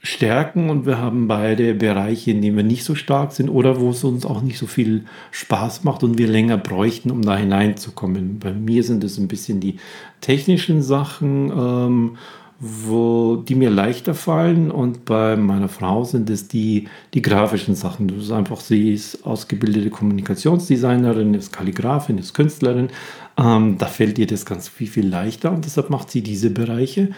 Stärken 0.00 0.70
und 0.70 0.86
wir 0.86 0.98
haben 0.98 1.26
beide 1.26 1.74
Bereiche, 1.74 2.30
in 2.30 2.40
denen 2.40 2.56
wir 2.56 2.62
nicht 2.62 2.84
so 2.84 2.94
stark 2.94 3.32
sind 3.32 3.48
oder 3.48 3.80
wo 3.80 3.90
es 3.90 4.04
uns 4.04 4.24
auch 4.24 4.42
nicht 4.42 4.58
so 4.58 4.66
viel 4.66 5.04
Spaß 5.32 5.82
macht 5.82 6.04
und 6.04 6.18
wir 6.18 6.28
länger 6.28 6.56
bräuchten, 6.56 7.10
um 7.10 7.22
da 7.22 7.36
hineinzukommen. 7.36 8.38
Bei 8.38 8.52
mir 8.52 8.84
sind 8.84 9.02
es 9.02 9.18
ein 9.18 9.26
bisschen 9.26 9.58
die 9.58 9.78
technischen 10.20 10.82
Sachen, 10.82 11.50
ähm, 11.50 12.16
wo 12.60 13.36
die 13.36 13.56
mir 13.56 13.70
leichter 13.70 14.14
fallen 14.14 14.70
und 14.70 15.04
bei 15.04 15.36
meiner 15.36 15.68
Frau 15.68 16.04
sind 16.04 16.30
es 16.30 16.48
die, 16.48 16.88
die 17.14 17.22
grafischen 17.22 17.74
Sachen. 17.74 18.08
Du 18.08 18.16
ist 18.16 18.32
einfach, 18.32 18.60
sie 18.60 18.92
ist 18.92 19.24
ausgebildete 19.24 19.90
Kommunikationsdesignerin, 19.90 21.34
ist 21.34 21.52
Kalligrafin, 21.52 22.18
ist 22.18 22.34
Künstlerin. 22.34 22.88
Ähm, 23.36 23.78
da 23.78 23.86
fällt 23.86 24.18
ihr 24.18 24.26
das 24.26 24.44
ganz 24.44 24.68
viel, 24.68 24.88
viel 24.88 25.08
leichter 25.08 25.52
und 25.52 25.64
deshalb 25.64 25.90
macht 25.90 26.10
sie 26.10 26.22
diese 26.22 26.50
Bereiche. 26.50 27.10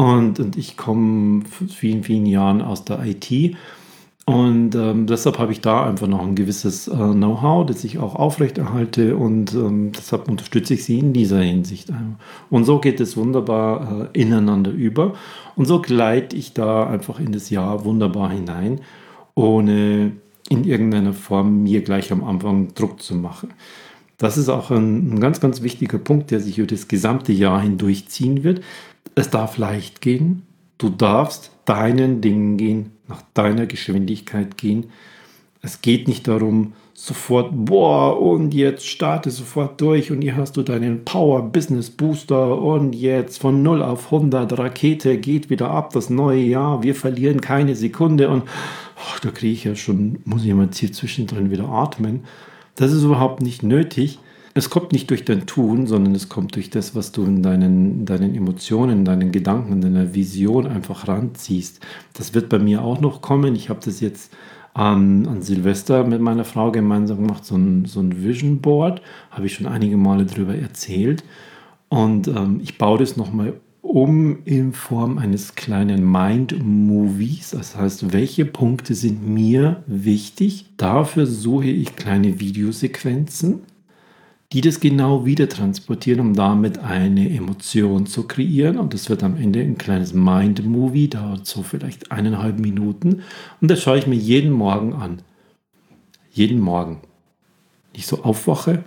Und, 0.00 0.40
und 0.40 0.56
ich 0.56 0.78
komme 0.78 1.42
vielen, 1.68 2.02
vielen 2.04 2.24
Jahren 2.24 2.62
aus 2.62 2.86
der 2.86 3.04
IT. 3.04 3.54
Und 4.24 4.74
ähm, 4.74 5.06
deshalb 5.06 5.38
habe 5.38 5.52
ich 5.52 5.60
da 5.60 5.86
einfach 5.86 6.06
noch 6.06 6.22
ein 6.22 6.34
gewisses 6.34 6.88
äh, 6.88 6.92
Know-how, 6.92 7.66
das 7.66 7.84
ich 7.84 7.98
auch 7.98 8.14
aufrechterhalte 8.14 9.14
und 9.16 9.52
ähm, 9.52 9.92
deshalb 9.92 10.26
unterstütze 10.26 10.72
ich 10.72 10.84
sie 10.84 11.00
in 11.00 11.12
dieser 11.12 11.40
Hinsicht. 11.40 11.92
Und 12.48 12.64
so 12.64 12.78
geht 12.78 12.98
es 12.98 13.18
wunderbar 13.18 14.08
äh, 14.14 14.18
ineinander 14.18 14.70
über. 14.70 15.12
Und 15.54 15.66
so 15.66 15.82
gleite 15.82 16.34
ich 16.34 16.54
da 16.54 16.86
einfach 16.86 17.20
in 17.20 17.32
das 17.32 17.50
Jahr 17.50 17.84
wunderbar 17.84 18.30
hinein, 18.30 18.80
ohne 19.34 20.12
in 20.48 20.64
irgendeiner 20.64 21.12
Form 21.12 21.64
mir 21.64 21.82
gleich 21.82 22.10
am 22.10 22.24
Anfang 22.24 22.72
Druck 22.72 23.02
zu 23.02 23.16
machen. 23.16 23.50
Das 24.16 24.36
ist 24.36 24.50
auch 24.50 24.70
ein, 24.70 25.14
ein 25.14 25.20
ganz, 25.20 25.40
ganz 25.40 25.62
wichtiger 25.62 25.98
Punkt, 25.98 26.30
der 26.30 26.40
sich 26.40 26.58
über 26.58 26.66
das 26.66 26.88
gesamte 26.88 27.32
Jahr 27.32 27.60
hindurchziehen 27.62 28.44
wird. 28.44 28.60
Es 29.14 29.30
darf 29.30 29.58
leicht 29.58 30.00
gehen. 30.00 30.42
Du 30.78 30.88
darfst 30.88 31.52
deinen 31.64 32.20
Dingen 32.20 32.56
gehen, 32.56 32.92
nach 33.06 33.22
deiner 33.34 33.66
Geschwindigkeit 33.66 34.56
gehen. 34.56 34.86
Es 35.62 35.82
geht 35.82 36.08
nicht 36.08 36.26
darum, 36.26 36.72
sofort, 36.94 37.50
boah, 37.52 38.20
und 38.20 38.52
jetzt 38.52 38.86
starte 38.86 39.30
sofort 39.30 39.80
durch 39.80 40.10
und 40.10 40.22
hier 40.22 40.36
hast 40.36 40.56
du 40.56 40.62
deinen 40.62 41.04
Power 41.04 41.42
Business 41.42 41.90
Booster 41.90 42.60
und 42.60 42.94
jetzt 42.94 43.38
von 43.38 43.62
0 43.62 43.82
auf 43.82 44.06
100 44.06 44.58
Rakete 44.58 45.18
geht 45.18 45.48
wieder 45.50 45.70
ab, 45.70 45.92
das 45.92 46.10
neue 46.10 46.40
Jahr, 46.42 46.82
wir 46.82 46.94
verlieren 46.94 47.40
keine 47.40 47.74
Sekunde 47.74 48.28
und 48.28 48.42
oh, 48.42 49.18
da 49.22 49.30
kriege 49.30 49.52
ich 49.52 49.64
ja 49.64 49.74
schon, 49.74 50.18
muss 50.24 50.44
ich 50.44 50.52
mal 50.52 50.68
hier 50.72 50.92
zwischendrin 50.92 51.50
wieder 51.50 51.68
atmen. 51.68 52.24
Das 52.74 52.92
ist 52.92 53.02
überhaupt 53.02 53.42
nicht 53.42 53.62
nötig. 53.62 54.18
Es 54.52 54.68
kommt 54.68 54.92
nicht 54.92 55.08
durch 55.10 55.24
dein 55.24 55.46
Tun, 55.46 55.86
sondern 55.86 56.14
es 56.14 56.28
kommt 56.28 56.56
durch 56.56 56.70
das, 56.70 56.96
was 56.96 57.12
du 57.12 57.24
in 57.24 57.42
deinen, 57.42 58.04
deinen 58.04 58.34
Emotionen, 58.34 58.98
in 58.98 59.04
deinen 59.04 59.30
Gedanken, 59.30 59.74
in 59.74 59.80
deiner 59.80 60.12
Vision 60.12 60.66
einfach 60.66 61.06
ranziehst. 61.06 61.80
Das 62.14 62.34
wird 62.34 62.48
bei 62.48 62.58
mir 62.58 62.82
auch 62.82 63.00
noch 63.00 63.22
kommen. 63.22 63.54
Ich 63.54 63.68
habe 63.68 63.80
das 63.84 64.00
jetzt 64.00 64.32
an, 64.74 65.26
an 65.28 65.42
Silvester 65.42 66.04
mit 66.04 66.20
meiner 66.20 66.44
Frau 66.44 66.72
gemeinsam 66.72 67.18
gemacht, 67.18 67.44
so 67.44 67.56
ein, 67.56 67.84
so 67.84 68.00
ein 68.00 68.24
Vision 68.24 68.60
Board. 68.60 69.02
Habe 69.30 69.46
ich 69.46 69.54
schon 69.54 69.66
einige 69.66 69.96
Male 69.96 70.26
darüber 70.26 70.56
erzählt. 70.56 71.22
Und 71.88 72.26
ähm, 72.26 72.60
ich 72.60 72.76
baue 72.76 72.98
das 72.98 73.16
nochmal 73.16 73.54
um 73.82 74.44
in 74.44 74.72
Form 74.72 75.18
eines 75.18 75.54
kleinen 75.54 76.10
Mind-Movies. 76.10 77.50
Das 77.50 77.76
heißt, 77.76 78.12
welche 78.12 78.44
Punkte 78.46 78.94
sind 78.94 79.26
mir 79.28 79.84
wichtig? 79.86 80.66
Dafür 80.76 81.26
suche 81.26 81.68
ich 81.68 81.94
kleine 81.94 82.40
Videosequenzen 82.40 83.60
die 84.52 84.60
das 84.60 84.80
genau 84.80 85.24
wieder 85.24 85.48
transportieren, 85.48 86.20
um 86.20 86.34
damit 86.34 86.78
eine 86.78 87.30
Emotion 87.30 88.06
zu 88.06 88.24
kreieren. 88.24 88.78
Und 88.78 88.94
das 88.94 89.08
wird 89.08 89.22
am 89.22 89.36
Ende 89.36 89.60
ein 89.60 89.78
kleines 89.78 90.12
Mind-Movie, 90.12 91.08
dauert 91.08 91.46
so 91.46 91.62
vielleicht 91.62 92.10
eineinhalb 92.10 92.58
Minuten. 92.58 93.22
Und 93.60 93.70
das 93.70 93.80
schaue 93.80 93.98
ich 93.98 94.08
mir 94.08 94.16
jeden 94.16 94.50
Morgen 94.50 94.92
an. 94.92 95.22
Jeden 96.32 96.60
Morgen. 96.60 97.00
Ich 97.92 98.06
so 98.06 98.22
aufwache 98.22 98.84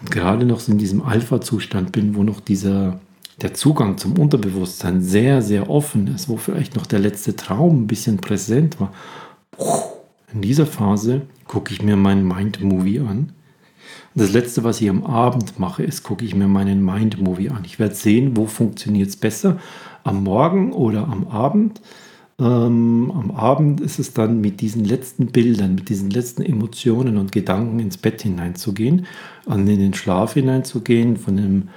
und 0.00 0.10
gerade 0.10 0.46
noch 0.46 0.66
in 0.68 0.78
diesem 0.78 1.02
Alpha-Zustand 1.02 1.92
bin, 1.92 2.14
wo 2.14 2.22
noch 2.22 2.40
dieser 2.40 3.00
der 3.40 3.52
Zugang 3.52 3.98
zum 3.98 4.16
Unterbewusstsein 4.16 5.02
sehr, 5.02 5.42
sehr 5.42 5.68
offen 5.68 6.06
ist, 6.06 6.28
wo 6.28 6.36
vielleicht 6.36 6.76
noch 6.76 6.86
der 6.86 7.00
letzte 7.00 7.34
Traum 7.34 7.82
ein 7.82 7.86
bisschen 7.88 8.18
präsent 8.18 8.78
war. 8.78 8.92
In 10.32 10.40
dieser 10.40 10.66
Phase 10.66 11.22
gucke 11.48 11.72
ich 11.72 11.82
mir 11.82 11.96
meinen 11.96 12.26
Mind-Movie 12.26 13.00
an 13.00 13.32
das 14.14 14.32
Letzte, 14.32 14.64
was 14.64 14.80
ich 14.80 14.88
am 14.88 15.04
Abend 15.04 15.58
mache, 15.58 15.82
ist, 15.82 16.02
gucke 16.02 16.24
ich 16.24 16.34
mir 16.34 16.48
meinen 16.48 16.84
Mind-Movie 16.84 17.50
an. 17.50 17.64
Ich 17.64 17.78
werde 17.78 17.94
sehen, 17.94 18.36
wo 18.36 18.46
funktioniert 18.46 19.08
es 19.08 19.16
besser, 19.16 19.58
am 20.04 20.22
Morgen 20.22 20.72
oder 20.72 21.08
am 21.08 21.26
Abend. 21.28 21.80
Ähm, 22.38 23.12
am 23.14 23.30
Abend 23.30 23.80
ist 23.80 23.98
es 23.98 24.12
dann 24.12 24.40
mit 24.40 24.60
diesen 24.60 24.84
letzten 24.84 25.26
Bildern, 25.26 25.76
mit 25.76 25.88
diesen 25.88 26.10
letzten 26.10 26.42
Emotionen 26.42 27.16
und 27.16 27.32
Gedanken 27.32 27.78
ins 27.78 27.96
Bett 27.96 28.22
hineinzugehen, 28.22 29.06
an 29.46 29.66
in 29.68 29.78
den 29.78 29.94
Schlaf 29.94 30.34
hineinzugehen, 30.34 31.16
von 31.16 31.36
dem 31.36 31.68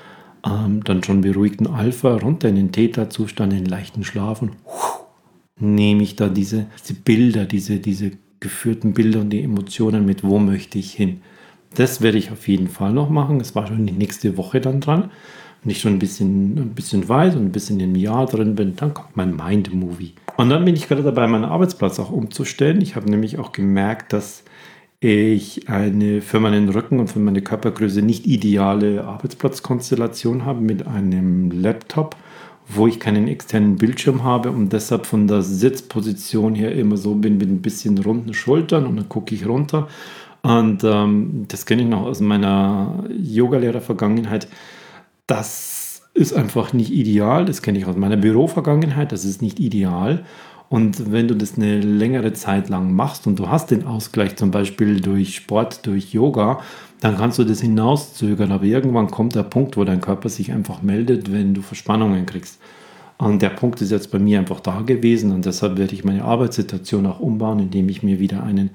ähm, 0.46 0.84
dann 0.84 1.04
schon 1.04 1.22
beruhigten 1.22 1.68
Alpha 1.68 2.16
runter 2.16 2.50
in 2.50 2.56
den 2.56 2.72
Theta-Zustand, 2.72 3.54
in 3.54 3.66
den 3.66 3.70
leichten 3.70 4.04
Schlaf 4.04 4.42
und 4.42 4.52
uh, 4.66 5.06
nehme 5.60 6.04
ich 6.04 6.16
da 6.16 6.28
diese, 6.28 6.68
diese 6.82 6.94
Bilder, 6.96 7.46
diese, 7.46 7.78
diese 7.78 8.12
geführten 8.40 8.94
Bilder 8.94 9.22
und 9.22 9.30
die 9.32 9.42
Emotionen 9.42 10.06
mit, 10.06 10.24
wo 10.24 10.40
möchte 10.40 10.80
ich 10.80 10.92
hin. 10.94 11.22
Das 11.78 12.02
werde 12.02 12.18
ich 12.18 12.32
auf 12.32 12.48
jeden 12.48 12.70
Fall 12.70 12.92
noch 12.92 13.12
machen. 13.12 13.40
Es 13.40 13.54
war 13.54 13.68
schon 13.68 13.86
die 13.86 13.94
nächste 13.94 14.36
Woche 14.36 14.60
dann 14.60 14.82
dran. 14.82 15.12
Wenn 15.62 15.72
ich 15.72 15.80
schon 15.80 15.94
ein 15.94 16.00
bisschen, 16.00 16.58
ein 16.58 16.74
bisschen 16.74 17.08
weiß 17.08 17.36
und 17.36 17.46
ein 17.46 17.52
bisschen 17.52 17.80
im 17.80 17.96
Jahr 17.96 18.26
drin 18.26 18.56
bin, 18.56 18.76
dann 18.76 18.96
kommt 18.96 19.16
mein 19.16 19.36
Mind-Movie. 19.36 20.14
Und 20.38 20.50
dann 20.50 20.66
bin 20.66 20.76
ich 20.76 20.88
gerade 20.88 21.04
dabei, 21.04 21.28
meinen 21.28 21.46
Arbeitsplatz 21.46 22.00
auch 22.00 22.10
umzustellen. 22.10 22.82
Ich 22.82 22.96
habe 22.96 23.08
nämlich 23.08 23.38
auch 23.38 23.52
gemerkt, 23.52 24.12
dass 24.12 24.44
ich 25.00 25.70
eine 25.70 26.22
für 26.22 26.40
meinen 26.40 26.70
Rücken 26.70 27.00
und 27.00 27.12
für 27.12 27.20
meine 27.20 27.44
Körpergröße 27.44 28.02
nicht 28.02 28.26
ideale 28.26 29.04
Arbeitsplatzkonstellation 29.04 30.46
habe 30.46 30.62
mit 30.62 30.88
einem 30.88 31.52
Laptop, 31.52 32.16
wo 32.68 32.88
ich 32.88 33.00
keinen 33.00 33.28
externen 33.28 33.76
Bildschirm 33.76 34.24
habe 34.24 34.50
und 34.50 34.74
deshalb 34.74 35.06
von 35.06 35.28
der 35.28 35.44
Sitzposition 35.44 36.56
her 36.56 36.72
immer 36.72 36.98
so 36.98 37.14
bin 37.14 37.38
mit 37.38 37.50
ein 37.50 37.62
bisschen 37.62 38.00
runden 38.00 38.34
Schultern 38.34 38.88
und 38.88 38.96
dann 38.96 39.10
gucke 39.10 39.36
ich 39.36 39.46
runter. 39.46 39.88
Und 40.48 40.86
ähm, 40.86 41.44
das 41.50 41.66
kenne 41.66 41.82
ich 41.82 41.90
noch 41.90 42.04
aus 42.04 42.22
meiner 42.22 43.04
Yogalehrer-Vergangenheit. 43.10 44.48
Das 45.26 46.04
ist 46.14 46.34
einfach 46.34 46.72
nicht 46.72 46.90
ideal. 46.90 47.44
Das 47.44 47.62
kenne 47.62 47.80
ich 47.80 47.86
aus 47.86 47.98
meiner 47.98 48.16
Büro-Vergangenheit. 48.16 49.12
Das 49.12 49.26
ist 49.26 49.42
nicht 49.42 49.60
ideal. 49.60 50.24
Und 50.70 51.12
wenn 51.12 51.28
du 51.28 51.36
das 51.36 51.58
eine 51.58 51.82
längere 51.82 52.32
Zeit 52.32 52.70
lang 52.70 52.94
machst 52.94 53.28
und 53.28 53.40
du 53.40 53.50
hast 53.50 53.72
den 53.72 53.86
Ausgleich 53.86 54.38
zum 54.38 54.52
Beispiel 54.52 55.02
durch 55.02 55.36
Sport, 55.36 55.86
durch 55.86 56.14
Yoga, 56.14 56.62
dann 57.02 57.18
kannst 57.18 57.40
du 57.40 57.44
das 57.44 57.60
hinauszögern. 57.60 58.54
Aber 58.54 58.64
irgendwann 58.64 59.12
kommt 59.12 59.36
der 59.36 59.44
Punkt, 59.44 59.76
wo 59.76 59.84
dein 59.84 60.00
Körper 60.00 60.30
sich 60.30 60.54
einfach 60.54 60.82
meldet, 60.82 61.30
wenn 61.30 61.56
du 61.56 61.62
Verspannungen 61.62 62.26
kriegst. 62.26 62.62
Und 63.18 63.42
der 63.42 63.50
Punkt 63.50 63.82
ist 63.82 63.92
jetzt 63.92 64.12
bei 64.14 64.20
mir 64.20 64.40
einfach 64.40 64.62
da 64.62 64.80
gewesen 64.80 65.34
und 65.34 65.46
deshalb 65.46 65.78
werde 65.78 65.94
ich 65.94 66.06
meine 66.06 66.24
Arbeitssituation 66.24 67.06
auch 67.06 67.20
umbauen, 67.20 67.60
indem 67.60 67.90
ich 67.90 68.02
mir 68.02 68.20
wieder 68.20 68.44
einen 68.44 68.70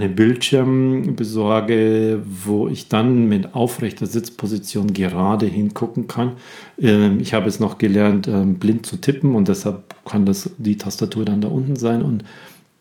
einen 0.00 0.14
Bildschirm 0.14 1.16
besorge, 1.16 2.22
wo 2.24 2.68
ich 2.68 2.88
dann 2.88 3.28
mit 3.28 3.54
aufrechter 3.54 4.06
Sitzposition 4.06 4.92
gerade 4.92 5.46
hingucken 5.46 6.06
kann. 6.06 6.32
Ähm, 6.80 7.20
ich 7.20 7.34
habe 7.34 7.48
es 7.48 7.60
noch 7.60 7.78
gelernt, 7.78 8.28
ähm, 8.28 8.54
blind 8.54 8.86
zu 8.86 8.96
tippen 8.96 9.34
und 9.34 9.48
deshalb 9.48 9.94
kann 10.04 10.26
das 10.26 10.50
die 10.58 10.76
Tastatur 10.76 11.24
dann 11.24 11.40
da 11.40 11.48
unten 11.48 11.76
sein 11.76 12.02
und 12.02 12.24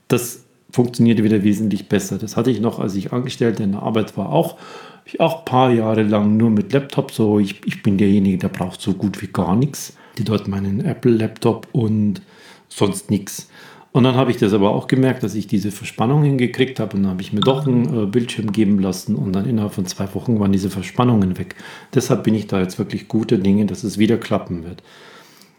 das 0.07 0.45
funktioniert 0.71 1.23
wieder 1.23 1.43
wesentlich 1.43 1.89
besser. 1.89 2.17
Das 2.17 2.37
hatte 2.37 2.51
ich 2.51 2.59
noch, 2.59 2.79
als 2.79 2.95
ich 2.95 3.13
Angestellter 3.13 3.63
in 3.63 3.71
der 3.73 3.83
Arbeit 3.83 4.17
war, 4.17 4.29
auch. 4.29 4.57
Ich 5.05 5.21
auch 5.21 5.39
ein 5.39 5.45
paar 5.45 5.71
Jahre 5.71 6.03
lang 6.03 6.35
nur 6.35 6.49
mit 6.49 6.73
Laptop. 6.73 7.11
So, 7.11 7.39
ich, 7.39 7.61
ich 7.65 7.81
bin 7.81 7.97
derjenige, 7.97 8.37
der 8.37 8.49
braucht 8.49 8.81
so 8.81 8.93
gut 8.93 9.21
wie 9.21 9.27
gar 9.27 9.55
nichts. 9.55 9.95
Die 10.17 10.25
dort 10.25 10.47
meinen 10.49 10.83
Apple-Laptop 10.83 11.67
und 11.71 12.21
sonst 12.67 13.09
nichts. 13.09 13.49
Und 13.97 14.03
dann 14.03 14.13
habe 14.13 14.29
ich 14.29 14.37
das 14.37 14.53
aber 14.53 14.75
auch 14.75 14.85
gemerkt, 14.85 15.23
dass 15.23 15.33
ich 15.33 15.47
diese 15.47 15.71
Verspannungen 15.71 16.37
gekriegt 16.37 16.79
habe. 16.79 16.95
Und 16.95 17.01
dann 17.01 17.13
habe 17.13 17.23
ich 17.23 17.33
mir 17.33 17.39
doch 17.39 17.65
einen 17.65 18.03
äh, 18.03 18.05
Bildschirm 18.05 18.51
geben 18.51 18.77
lassen. 18.77 19.15
Und 19.15 19.33
dann 19.33 19.49
innerhalb 19.49 19.73
von 19.73 19.87
zwei 19.87 20.13
Wochen 20.13 20.39
waren 20.39 20.51
diese 20.51 20.69
Verspannungen 20.69 21.39
weg. 21.39 21.55
Deshalb 21.95 22.23
bin 22.23 22.35
ich 22.35 22.45
da 22.45 22.59
jetzt 22.59 22.77
wirklich 22.77 23.07
gute 23.07 23.39
Dinge, 23.39 23.65
dass 23.65 23.83
es 23.83 23.97
wieder 23.97 24.17
klappen 24.17 24.63
wird. 24.63 24.83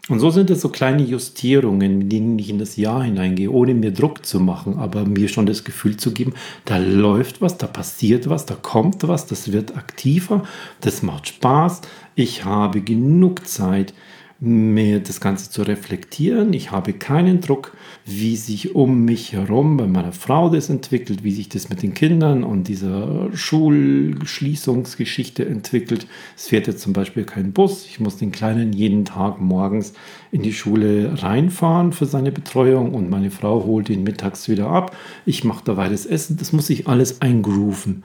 Und 0.07 0.21
so 0.21 0.29
sind 0.29 0.49
es 0.51 0.61
so 0.61 0.69
kleine 0.69 1.03
Justierungen, 1.03 1.97
mit 1.97 2.13
denen 2.13 2.39
ich 2.39 2.49
in 2.49 2.59
das 2.59 2.77
Jahr 2.77 3.03
hineingehe, 3.03 3.51
ohne 3.51 3.73
mir 3.73 3.91
Druck 3.91 4.25
zu 4.25 4.39
machen, 4.39 4.79
aber 4.79 5.03
mir 5.03 5.27
schon 5.27 5.45
das 5.45 5.65
Gefühl 5.65 5.97
zu 5.97 6.13
geben, 6.13 6.31
da 6.63 6.77
läuft 6.77 7.41
was, 7.41 7.57
da 7.57 7.67
passiert 7.67 8.29
was, 8.29 8.45
da 8.45 8.55
kommt 8.55 9.05
was, 9.05 9.25
das 9.25 9.51
wird 9.51 9.75
aktiver, 9.75 10.43
das 10.79 11.03
macht 11.03 11.27
Spaß, 11.27 11.81
ich 12.15 12.45
habe 12.45 12.79
genug 12.79 13.45
Zeit, 13.45 13.93
mir 14.39 15.01
das 15.01 15.19
Ganze 15.19 15.49
zu 15.49 15.63
reflektieren. 15.63 16.53
Ich 16.53 16.71
habe 16.71 16.93
keinen 16.93 17.41
Druck, 17.41 17.73
wie 18.09 18.35
sich 18.35 18.75
um 18.75 19.05
mich 19.05 19.31
herum 19.33 19.77
bei 19.77 19.85
meiner 19.85 20.11
Frau 20.11 20.49
das 20.49 20.69
entwickelt, 20.69 21.23
wie 21.23 21.29
sich 21.31 21.47
das 21.49 21.69
mit 21.69 21.83
den 21.83 21.93
Kindern 21.93 22.43
und 22.43 22.67
dieser 22.67 23.29
Schulschließungsgeschichte 23.33 25.45
entwickelt. 25.45 26.07
Es 26.35 26.47
fährt 26.47 26.65
jetzt 26.67 26.81
zum 26.81 26.93
Beispiel 26.93 27.23
kein 27.23 27.53
Bus. 27.53 27.85
Ich 27.85 27.99
muss 27.99 28.17
den 28.17 28.31
Kleinen 28.31 28.73
jeden 28.73 29.05
Tag 29.05 29.39
morgens 29.39 29.93
in 30.31 30.41
die 30.41 30.53
Schule 30.53 31.21
reinfahren 31.21 31.93
für 31.93 32.05
seine 32.05 32.31
Betreuung 32.31 32.93
und 32.93 33.09
meine 33.09 33.31
Frau 33.31 33.65
holt 33.65 33.89
ihn 33.89 34.03
mittags 34.03 34.49
wieder 34.49 34.67
ab. 34.67 34.95
Ich 35.25 35.43
mache 35.43 35.65
dabei 35.65 35.89
das 35.89 36.05
Essen. 36.05 36.37
Das 36.37 36.51
muss 36.51 36.69
ich 36.69 36.87
alles 36.87 37.21
eingrooven. 37.21 38.03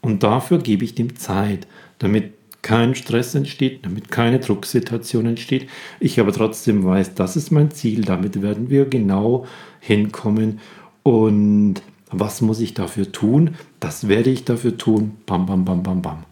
Und 0.00 0.22
dafür 0.22 0.58
gebe 0.58 0.84
ich 0.84 0.94
dem 0.94 1.16
Zeit, 1.16 1.66
damit 1.98 2.32
kein 2.64 2.94
Stress 2.94 3.34
entsteht, 3.34 3.84
damit 3.84 4.10
keine 4.10 4.40
Drucksituation 4.40 5.26
entsteht. 5.26 5.68
Ich 6.00 6.18
aber 6.18 6.32
trotzdem 6.32 6.82
weiß, 6.82 7.14
das 7.14 7.36
ist 7.36 7.52
mein 7.52 7.70
Ziel, 7.70 8.06
damit 8.06 8.40
werden 8.40 8.70
wir 8.70 8.86
genau 8.86 9.46
hinkommen. 9.80 10.60
Und 11.02 11.82
was 12.10 12.40
muss 12.40 12.60
ich 12.60 12.72
dafür 12.72 13.12
tun? 13.12 13.56
Das 13.80 14.08
werde 14.08 14.30
ich 14.30 14.46
dafür 14.46 14.78
tun. 14.78 15.12
Bam, 15.26 15.44
bam, 15.44 15.66
bam, 15.66 15.82
bam, 15.82 16.00
bam. 16.00 16.24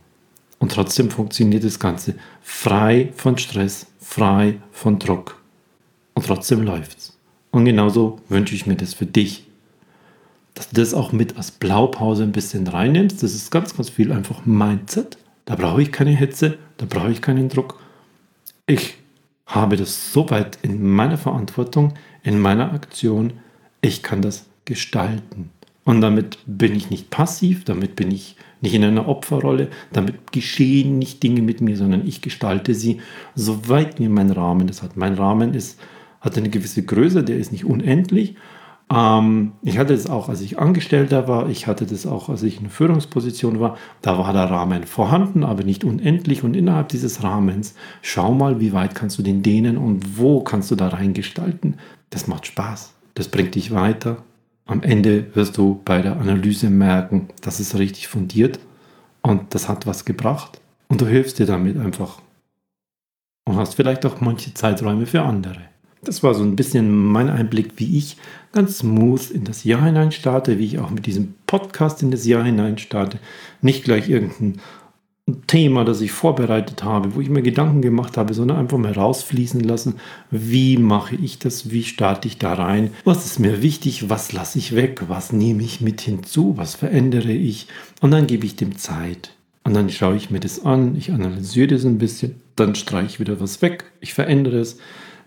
Und 0.58 0.72
trotzdem 0.72 1.10
funktioniert 1.10 1.64
das 1.64 1.78
Ganze 1.78 2.14
frei 2.40 3.12
von 3.14 3.36
Stress, 3.36 3.88
frei 4.00 4.58
von 4.70 4.98
Druck. 4.98 5.38
Und 6.14 6.24
trotzdem 6.24 6.62
läuft's. 6.62 7.18
Und 7.50 7.66
genauso 7.66 8.20
wünsche 8.30 8.54
ich 8.54 8.66
mir 8.66 8.76
das 8.76 8.94
für 8.94 9.06
dich. 9.06 9.44
Dass 10.54 10.70
du 10.70 10.76
das 10.76 10.94
auch 10.94 11.12
mit 11.12 11.36
als 11.36 11.50
Blaupause 11.50 12.22
ein 12.22 12.32
bisschen 12.32 12.66
reinnimmst. 12.66 13.22
Das 13.22 13.34
ist 13.34 13.50
ganz, 13.50 13.76
ganz 13.76 13.90
viel 13.90 14.12
einfach 14.12 14.46
Mindset. 14.46 15.18
Da 15.52 15.56
brauche 15.56 15.82
ich 15.82 15.92
keine 15.92 16.12
Hetze, 16.12 16.56
da 16.78 16.86
brauche 16.88 17.12
ich 17.12 17.20
keinen 17.20 17.50
Druck. 17.50 17.78
Ich 18.66 18.94
habe 19.44 19.76
das 19.76 20.10
so 20.10 20.30
weit 20.30 20.56
in 20.62 20.82
meiner 20.82 21.18
Verantwortung, 21.18 21.92
in 22.22 22.40
meiner 22.40 22.72
Aktion. 22.72 23.34
Ich 23.82 24.02
kann 24.02 24.22
das 24.22 24.46
gestalten. 24.64 25.50
Und 25.84 26.00
damit 26.00 26.38
bin 26.46 26.74
ich 26.74 26.88
nicht 26.88 27.10
passiv, 27.10 27.64
damit 27.64 27.96
bin 27.96 28.10
ich 28.10 28.36
nicht 28.62 28.72
in 28.72 28.82
einer 28.82 29.06
Opferrolle, 29.06 29.68
damit 29.92 30.32
geschehen 30.32 30.98
nicht 30.98 31.22
Dinge 31.22 31.42
mit 31.42 31.60
mir, 31.60 31.76
sondern 31.76 32.08
ich 32.08 32.22
gestalte 32.22 32.74
sie, 32.74 33.02
soweit 33.34 34.00
mir 34.00 34.08
mein 34.08 34.30
Rahmen 34.30 34.68
das 34.68 34.82
hat. 34.82 34.96
Mein 34.96 35.12
Rahmen 35.12 35.52
ist, 35.52 35.78
hat 36.22 36.38
eine 36.38 36.48
gewisse 36.48 36.82
Größe, 36.82 37.24
der 37.24 37.36
ist 37.36 37.52
nicht 37.52 37.66
unendlich, 37.66 38.36
ähm, 38.92 39.52
ich 39.62 39.78
hatte 39.78 39.94
das 39.94 40.08
auch, 40.08 40.28
als 40.28 40.40
ich 40.40 40.58
Angestellter 40.58 41.28
war, 41.28 41.48
ich 41.48 41.66
hatte 41.66 41.86
das 41.86 42.06
auch, 42.06 42.28
als 42.28 42.42
ich 42.42 42.60
in 42.60 42.68
Führungsposition 42.68 43.60
war. 43.60 43.76
Da 44.02 44.18
war 44.18 44.32
der 44.32 44.50
Rahmen 44.50 44.84
vorhanden, 44.84 45.44
aber 45.44 45.64
nicht 45.64 45.84
unendlich. 45.84 46.42
Und 46.42 46.54
innerhalb 46.54 46.88
dieses 46.88 47.22
Rahmens, 47.22 47.74
schau 48.02 48.32
mal, 48.32 48.60
wie 48.60 48.72
weit 48.72 48.94
kannst 48.94 49.18
du 49.18 49.22
den 49.22 49.42
dehnen 49.42 49.78
und 49.78 50.18
wo 50.18 50.42
kannst 50.42 50.70
du 50.70 50.76
da 50.76 50.88
reingestalten. 50.88 51.76
Das 52.10 52.26
macht 52.26 52.46
Spaß. 52.46 52.92
Das 53.14 53.28
bringt 53.28 53.54
dich 53.54 53.72
weiter. 53.72 54.18
Am 54.66 54.82
Ende 54.82 55.34
wirst 55.34 55.56
du 55.56 55.80
bei 55.84 56.02
der 56.02 56.18
Analyse 56.18 56.70
merken, 56.70 57.28
das 57.40 57.60
ist 57.60 57.76
richtig 57.76 58.08
fundiert 58.08 58.60
und 59.22 59.54
das 59.54 59.68
hat 59.68 59.86
was 59.86 60.04
gebracht. 60.04 60.60
Und 60.88 61.00
du 61.00 61.06
hilfst 61.06 61.38
dir 61.38 61.46
damit 61.46 61.78
einfach. 61.78 62.20
Und 63.44 63.56
hast 63.56 63.74
vielleicht 63.74 64.06
auch 64.06 64.20
manche 64.20 64.54
Zeiträume 64.54 65.06
für 65.06 65.22
andere. 65.22 65.71
Das 66.04 66.24
war 66.24 66.34
so 66.34 66.42
ein 66.42 66.56
bisschen 66.56 66.92
mein 66.92 67.30
Einblick, 67.30 67.74
wie 67.76 67.96
ich 67.96 68.16
ganz 68.50 68.78
smooth 68.78 69.30
in 69.30 69.44
das 69.44 69.62
Jahr 69.62 69.84
hinein 69.84 70.10
starte, 70.10 70.58
wie 70.58 70.66
ich 70.66 70.80
auch 70.80 70.90
mit 70.90 71.06
diesem 71.06 71.34
Podcast 71.46 72.02
in 72.02 72.10
das 72.10 72.26
Jahr 72.26 72.42
hinein 72.42 72.76
starte. 72.78 73.20
Nicht 73.60 73.84
gleich 73.84 74.08
irgendein 74.08 74.60
Thema, 75.46 75.84
das 75.84 76.00
ich 76.00 76.10
vorbereitet 76.10 76.82
habe, 76.82 77.14
wo 77.14 77.20
ich 77.20 77.30
mir 77.30 77.42
Gedanken 77.42 77.82
gemacht 77.82 78.16
habe, 78.16 78.34
sondern 78.34 78.56
einfach 78.56 78.78
mal 78.78 78.90
rausfließen 78.90 79.60
lassen. 79.60 80.00
Wie 80.32 80.76
mache 80.76 81.14
ich 81.14 81.38
das? 81.38 81.70
Wie 81.70 81.84
starte 81.84 82.26
ich 82.26 82.36
da 82.38 82.54
rein? 82.54 82.90
Was 83.04 83.24
ist 83.24 83.38
mir 83.38 83.62
wichtig? 83.62 84.10
Was 84.10 84.32
lasse 84.32 84.58
ich 84.58 84.74
weg? 84.74 85.04
Was 85.06 85.32
nehme 85.32 85.62
ich 85.62 85.80
mit 85.80 86.00
hinzu? 86.00 86.56
Was 86.56 86.74
verändere 86.74 87.30
ich? 87.30 87.68
Und 88.00 88.10
dann 88.10 88.26
gebe 88.26 88.44
ich 88.44 88.56
dem 88.56 88.76
Zeit. 88.76 89.36
Und 89.62 89.74
dann 89.74 89.88
schaue 89.88 90.16
ich 90.16 90.30
mir 90.30 90.40
das 90.40 90.64
an, 90.64 90.96
ich 90.96 91.12
analysiere 91.12 91.68
das 91.68 91.84
ein 91.84 91.98
bisschen, 91.98 92.40
dann 92.56 92.74
streiche 92.74 93.06
ich 93.06 93.20
wieder 93.20 93.40
was 93.40 93.62
weg, 93.62 93.84
ich 94.00 94.12
verändere 94.12 94.58
es 94.58 94.78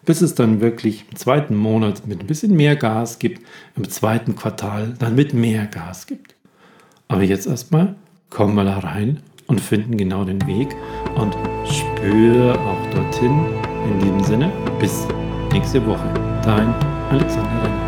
bis 0.06 0.22
es 0.22 0.36
dann 0.36 0.62
wirklich 0.62 1.06
im 1.10 1.18
zweiten 1.18 1.56
Monat 1.56 2.08
mit 2.08 2.20
ein 2.22 2.28
bisschen 2.28 2.56
mehr 2.56 2.76
Gas 2.76 3.20
gibt, 3.20 3.41
im 3.76 3.89
zweiten 3.89 4.36
Quartal 4.36 4.94
dann 5.00 5.15
mit 5.15 5.34
mehr 5.34 5.65
Gas 5.65 6.08
gibt. 6.08 6.36
Aber 7.08 7.24
jetzt 7.24 7.48
erstmal 7.48 7.96
kommen 8.30 8.56
wir 8.56 8.63
da 8.63 8.80
rein 8.80 9.22
und 9.48 9.62
finden 9.62 9.98
genau 9.98 10.24
den 10.24 10.46
Weg 10.48 10.76
und 11.15 11.36
spüre 11.65 12.58
auch 12.60 12.96
dorthin. 12.96 13.39
In 13.86 14.00
diesem 14.00 14.24
Sinne, 14.24 14.52
bis 14.80 15.08
nächste 15.52 15.86
Woche. 15.86 16.12
Dein 16.44 16.74
Alexander 17.12 17.63
Renner. 17.63 17.85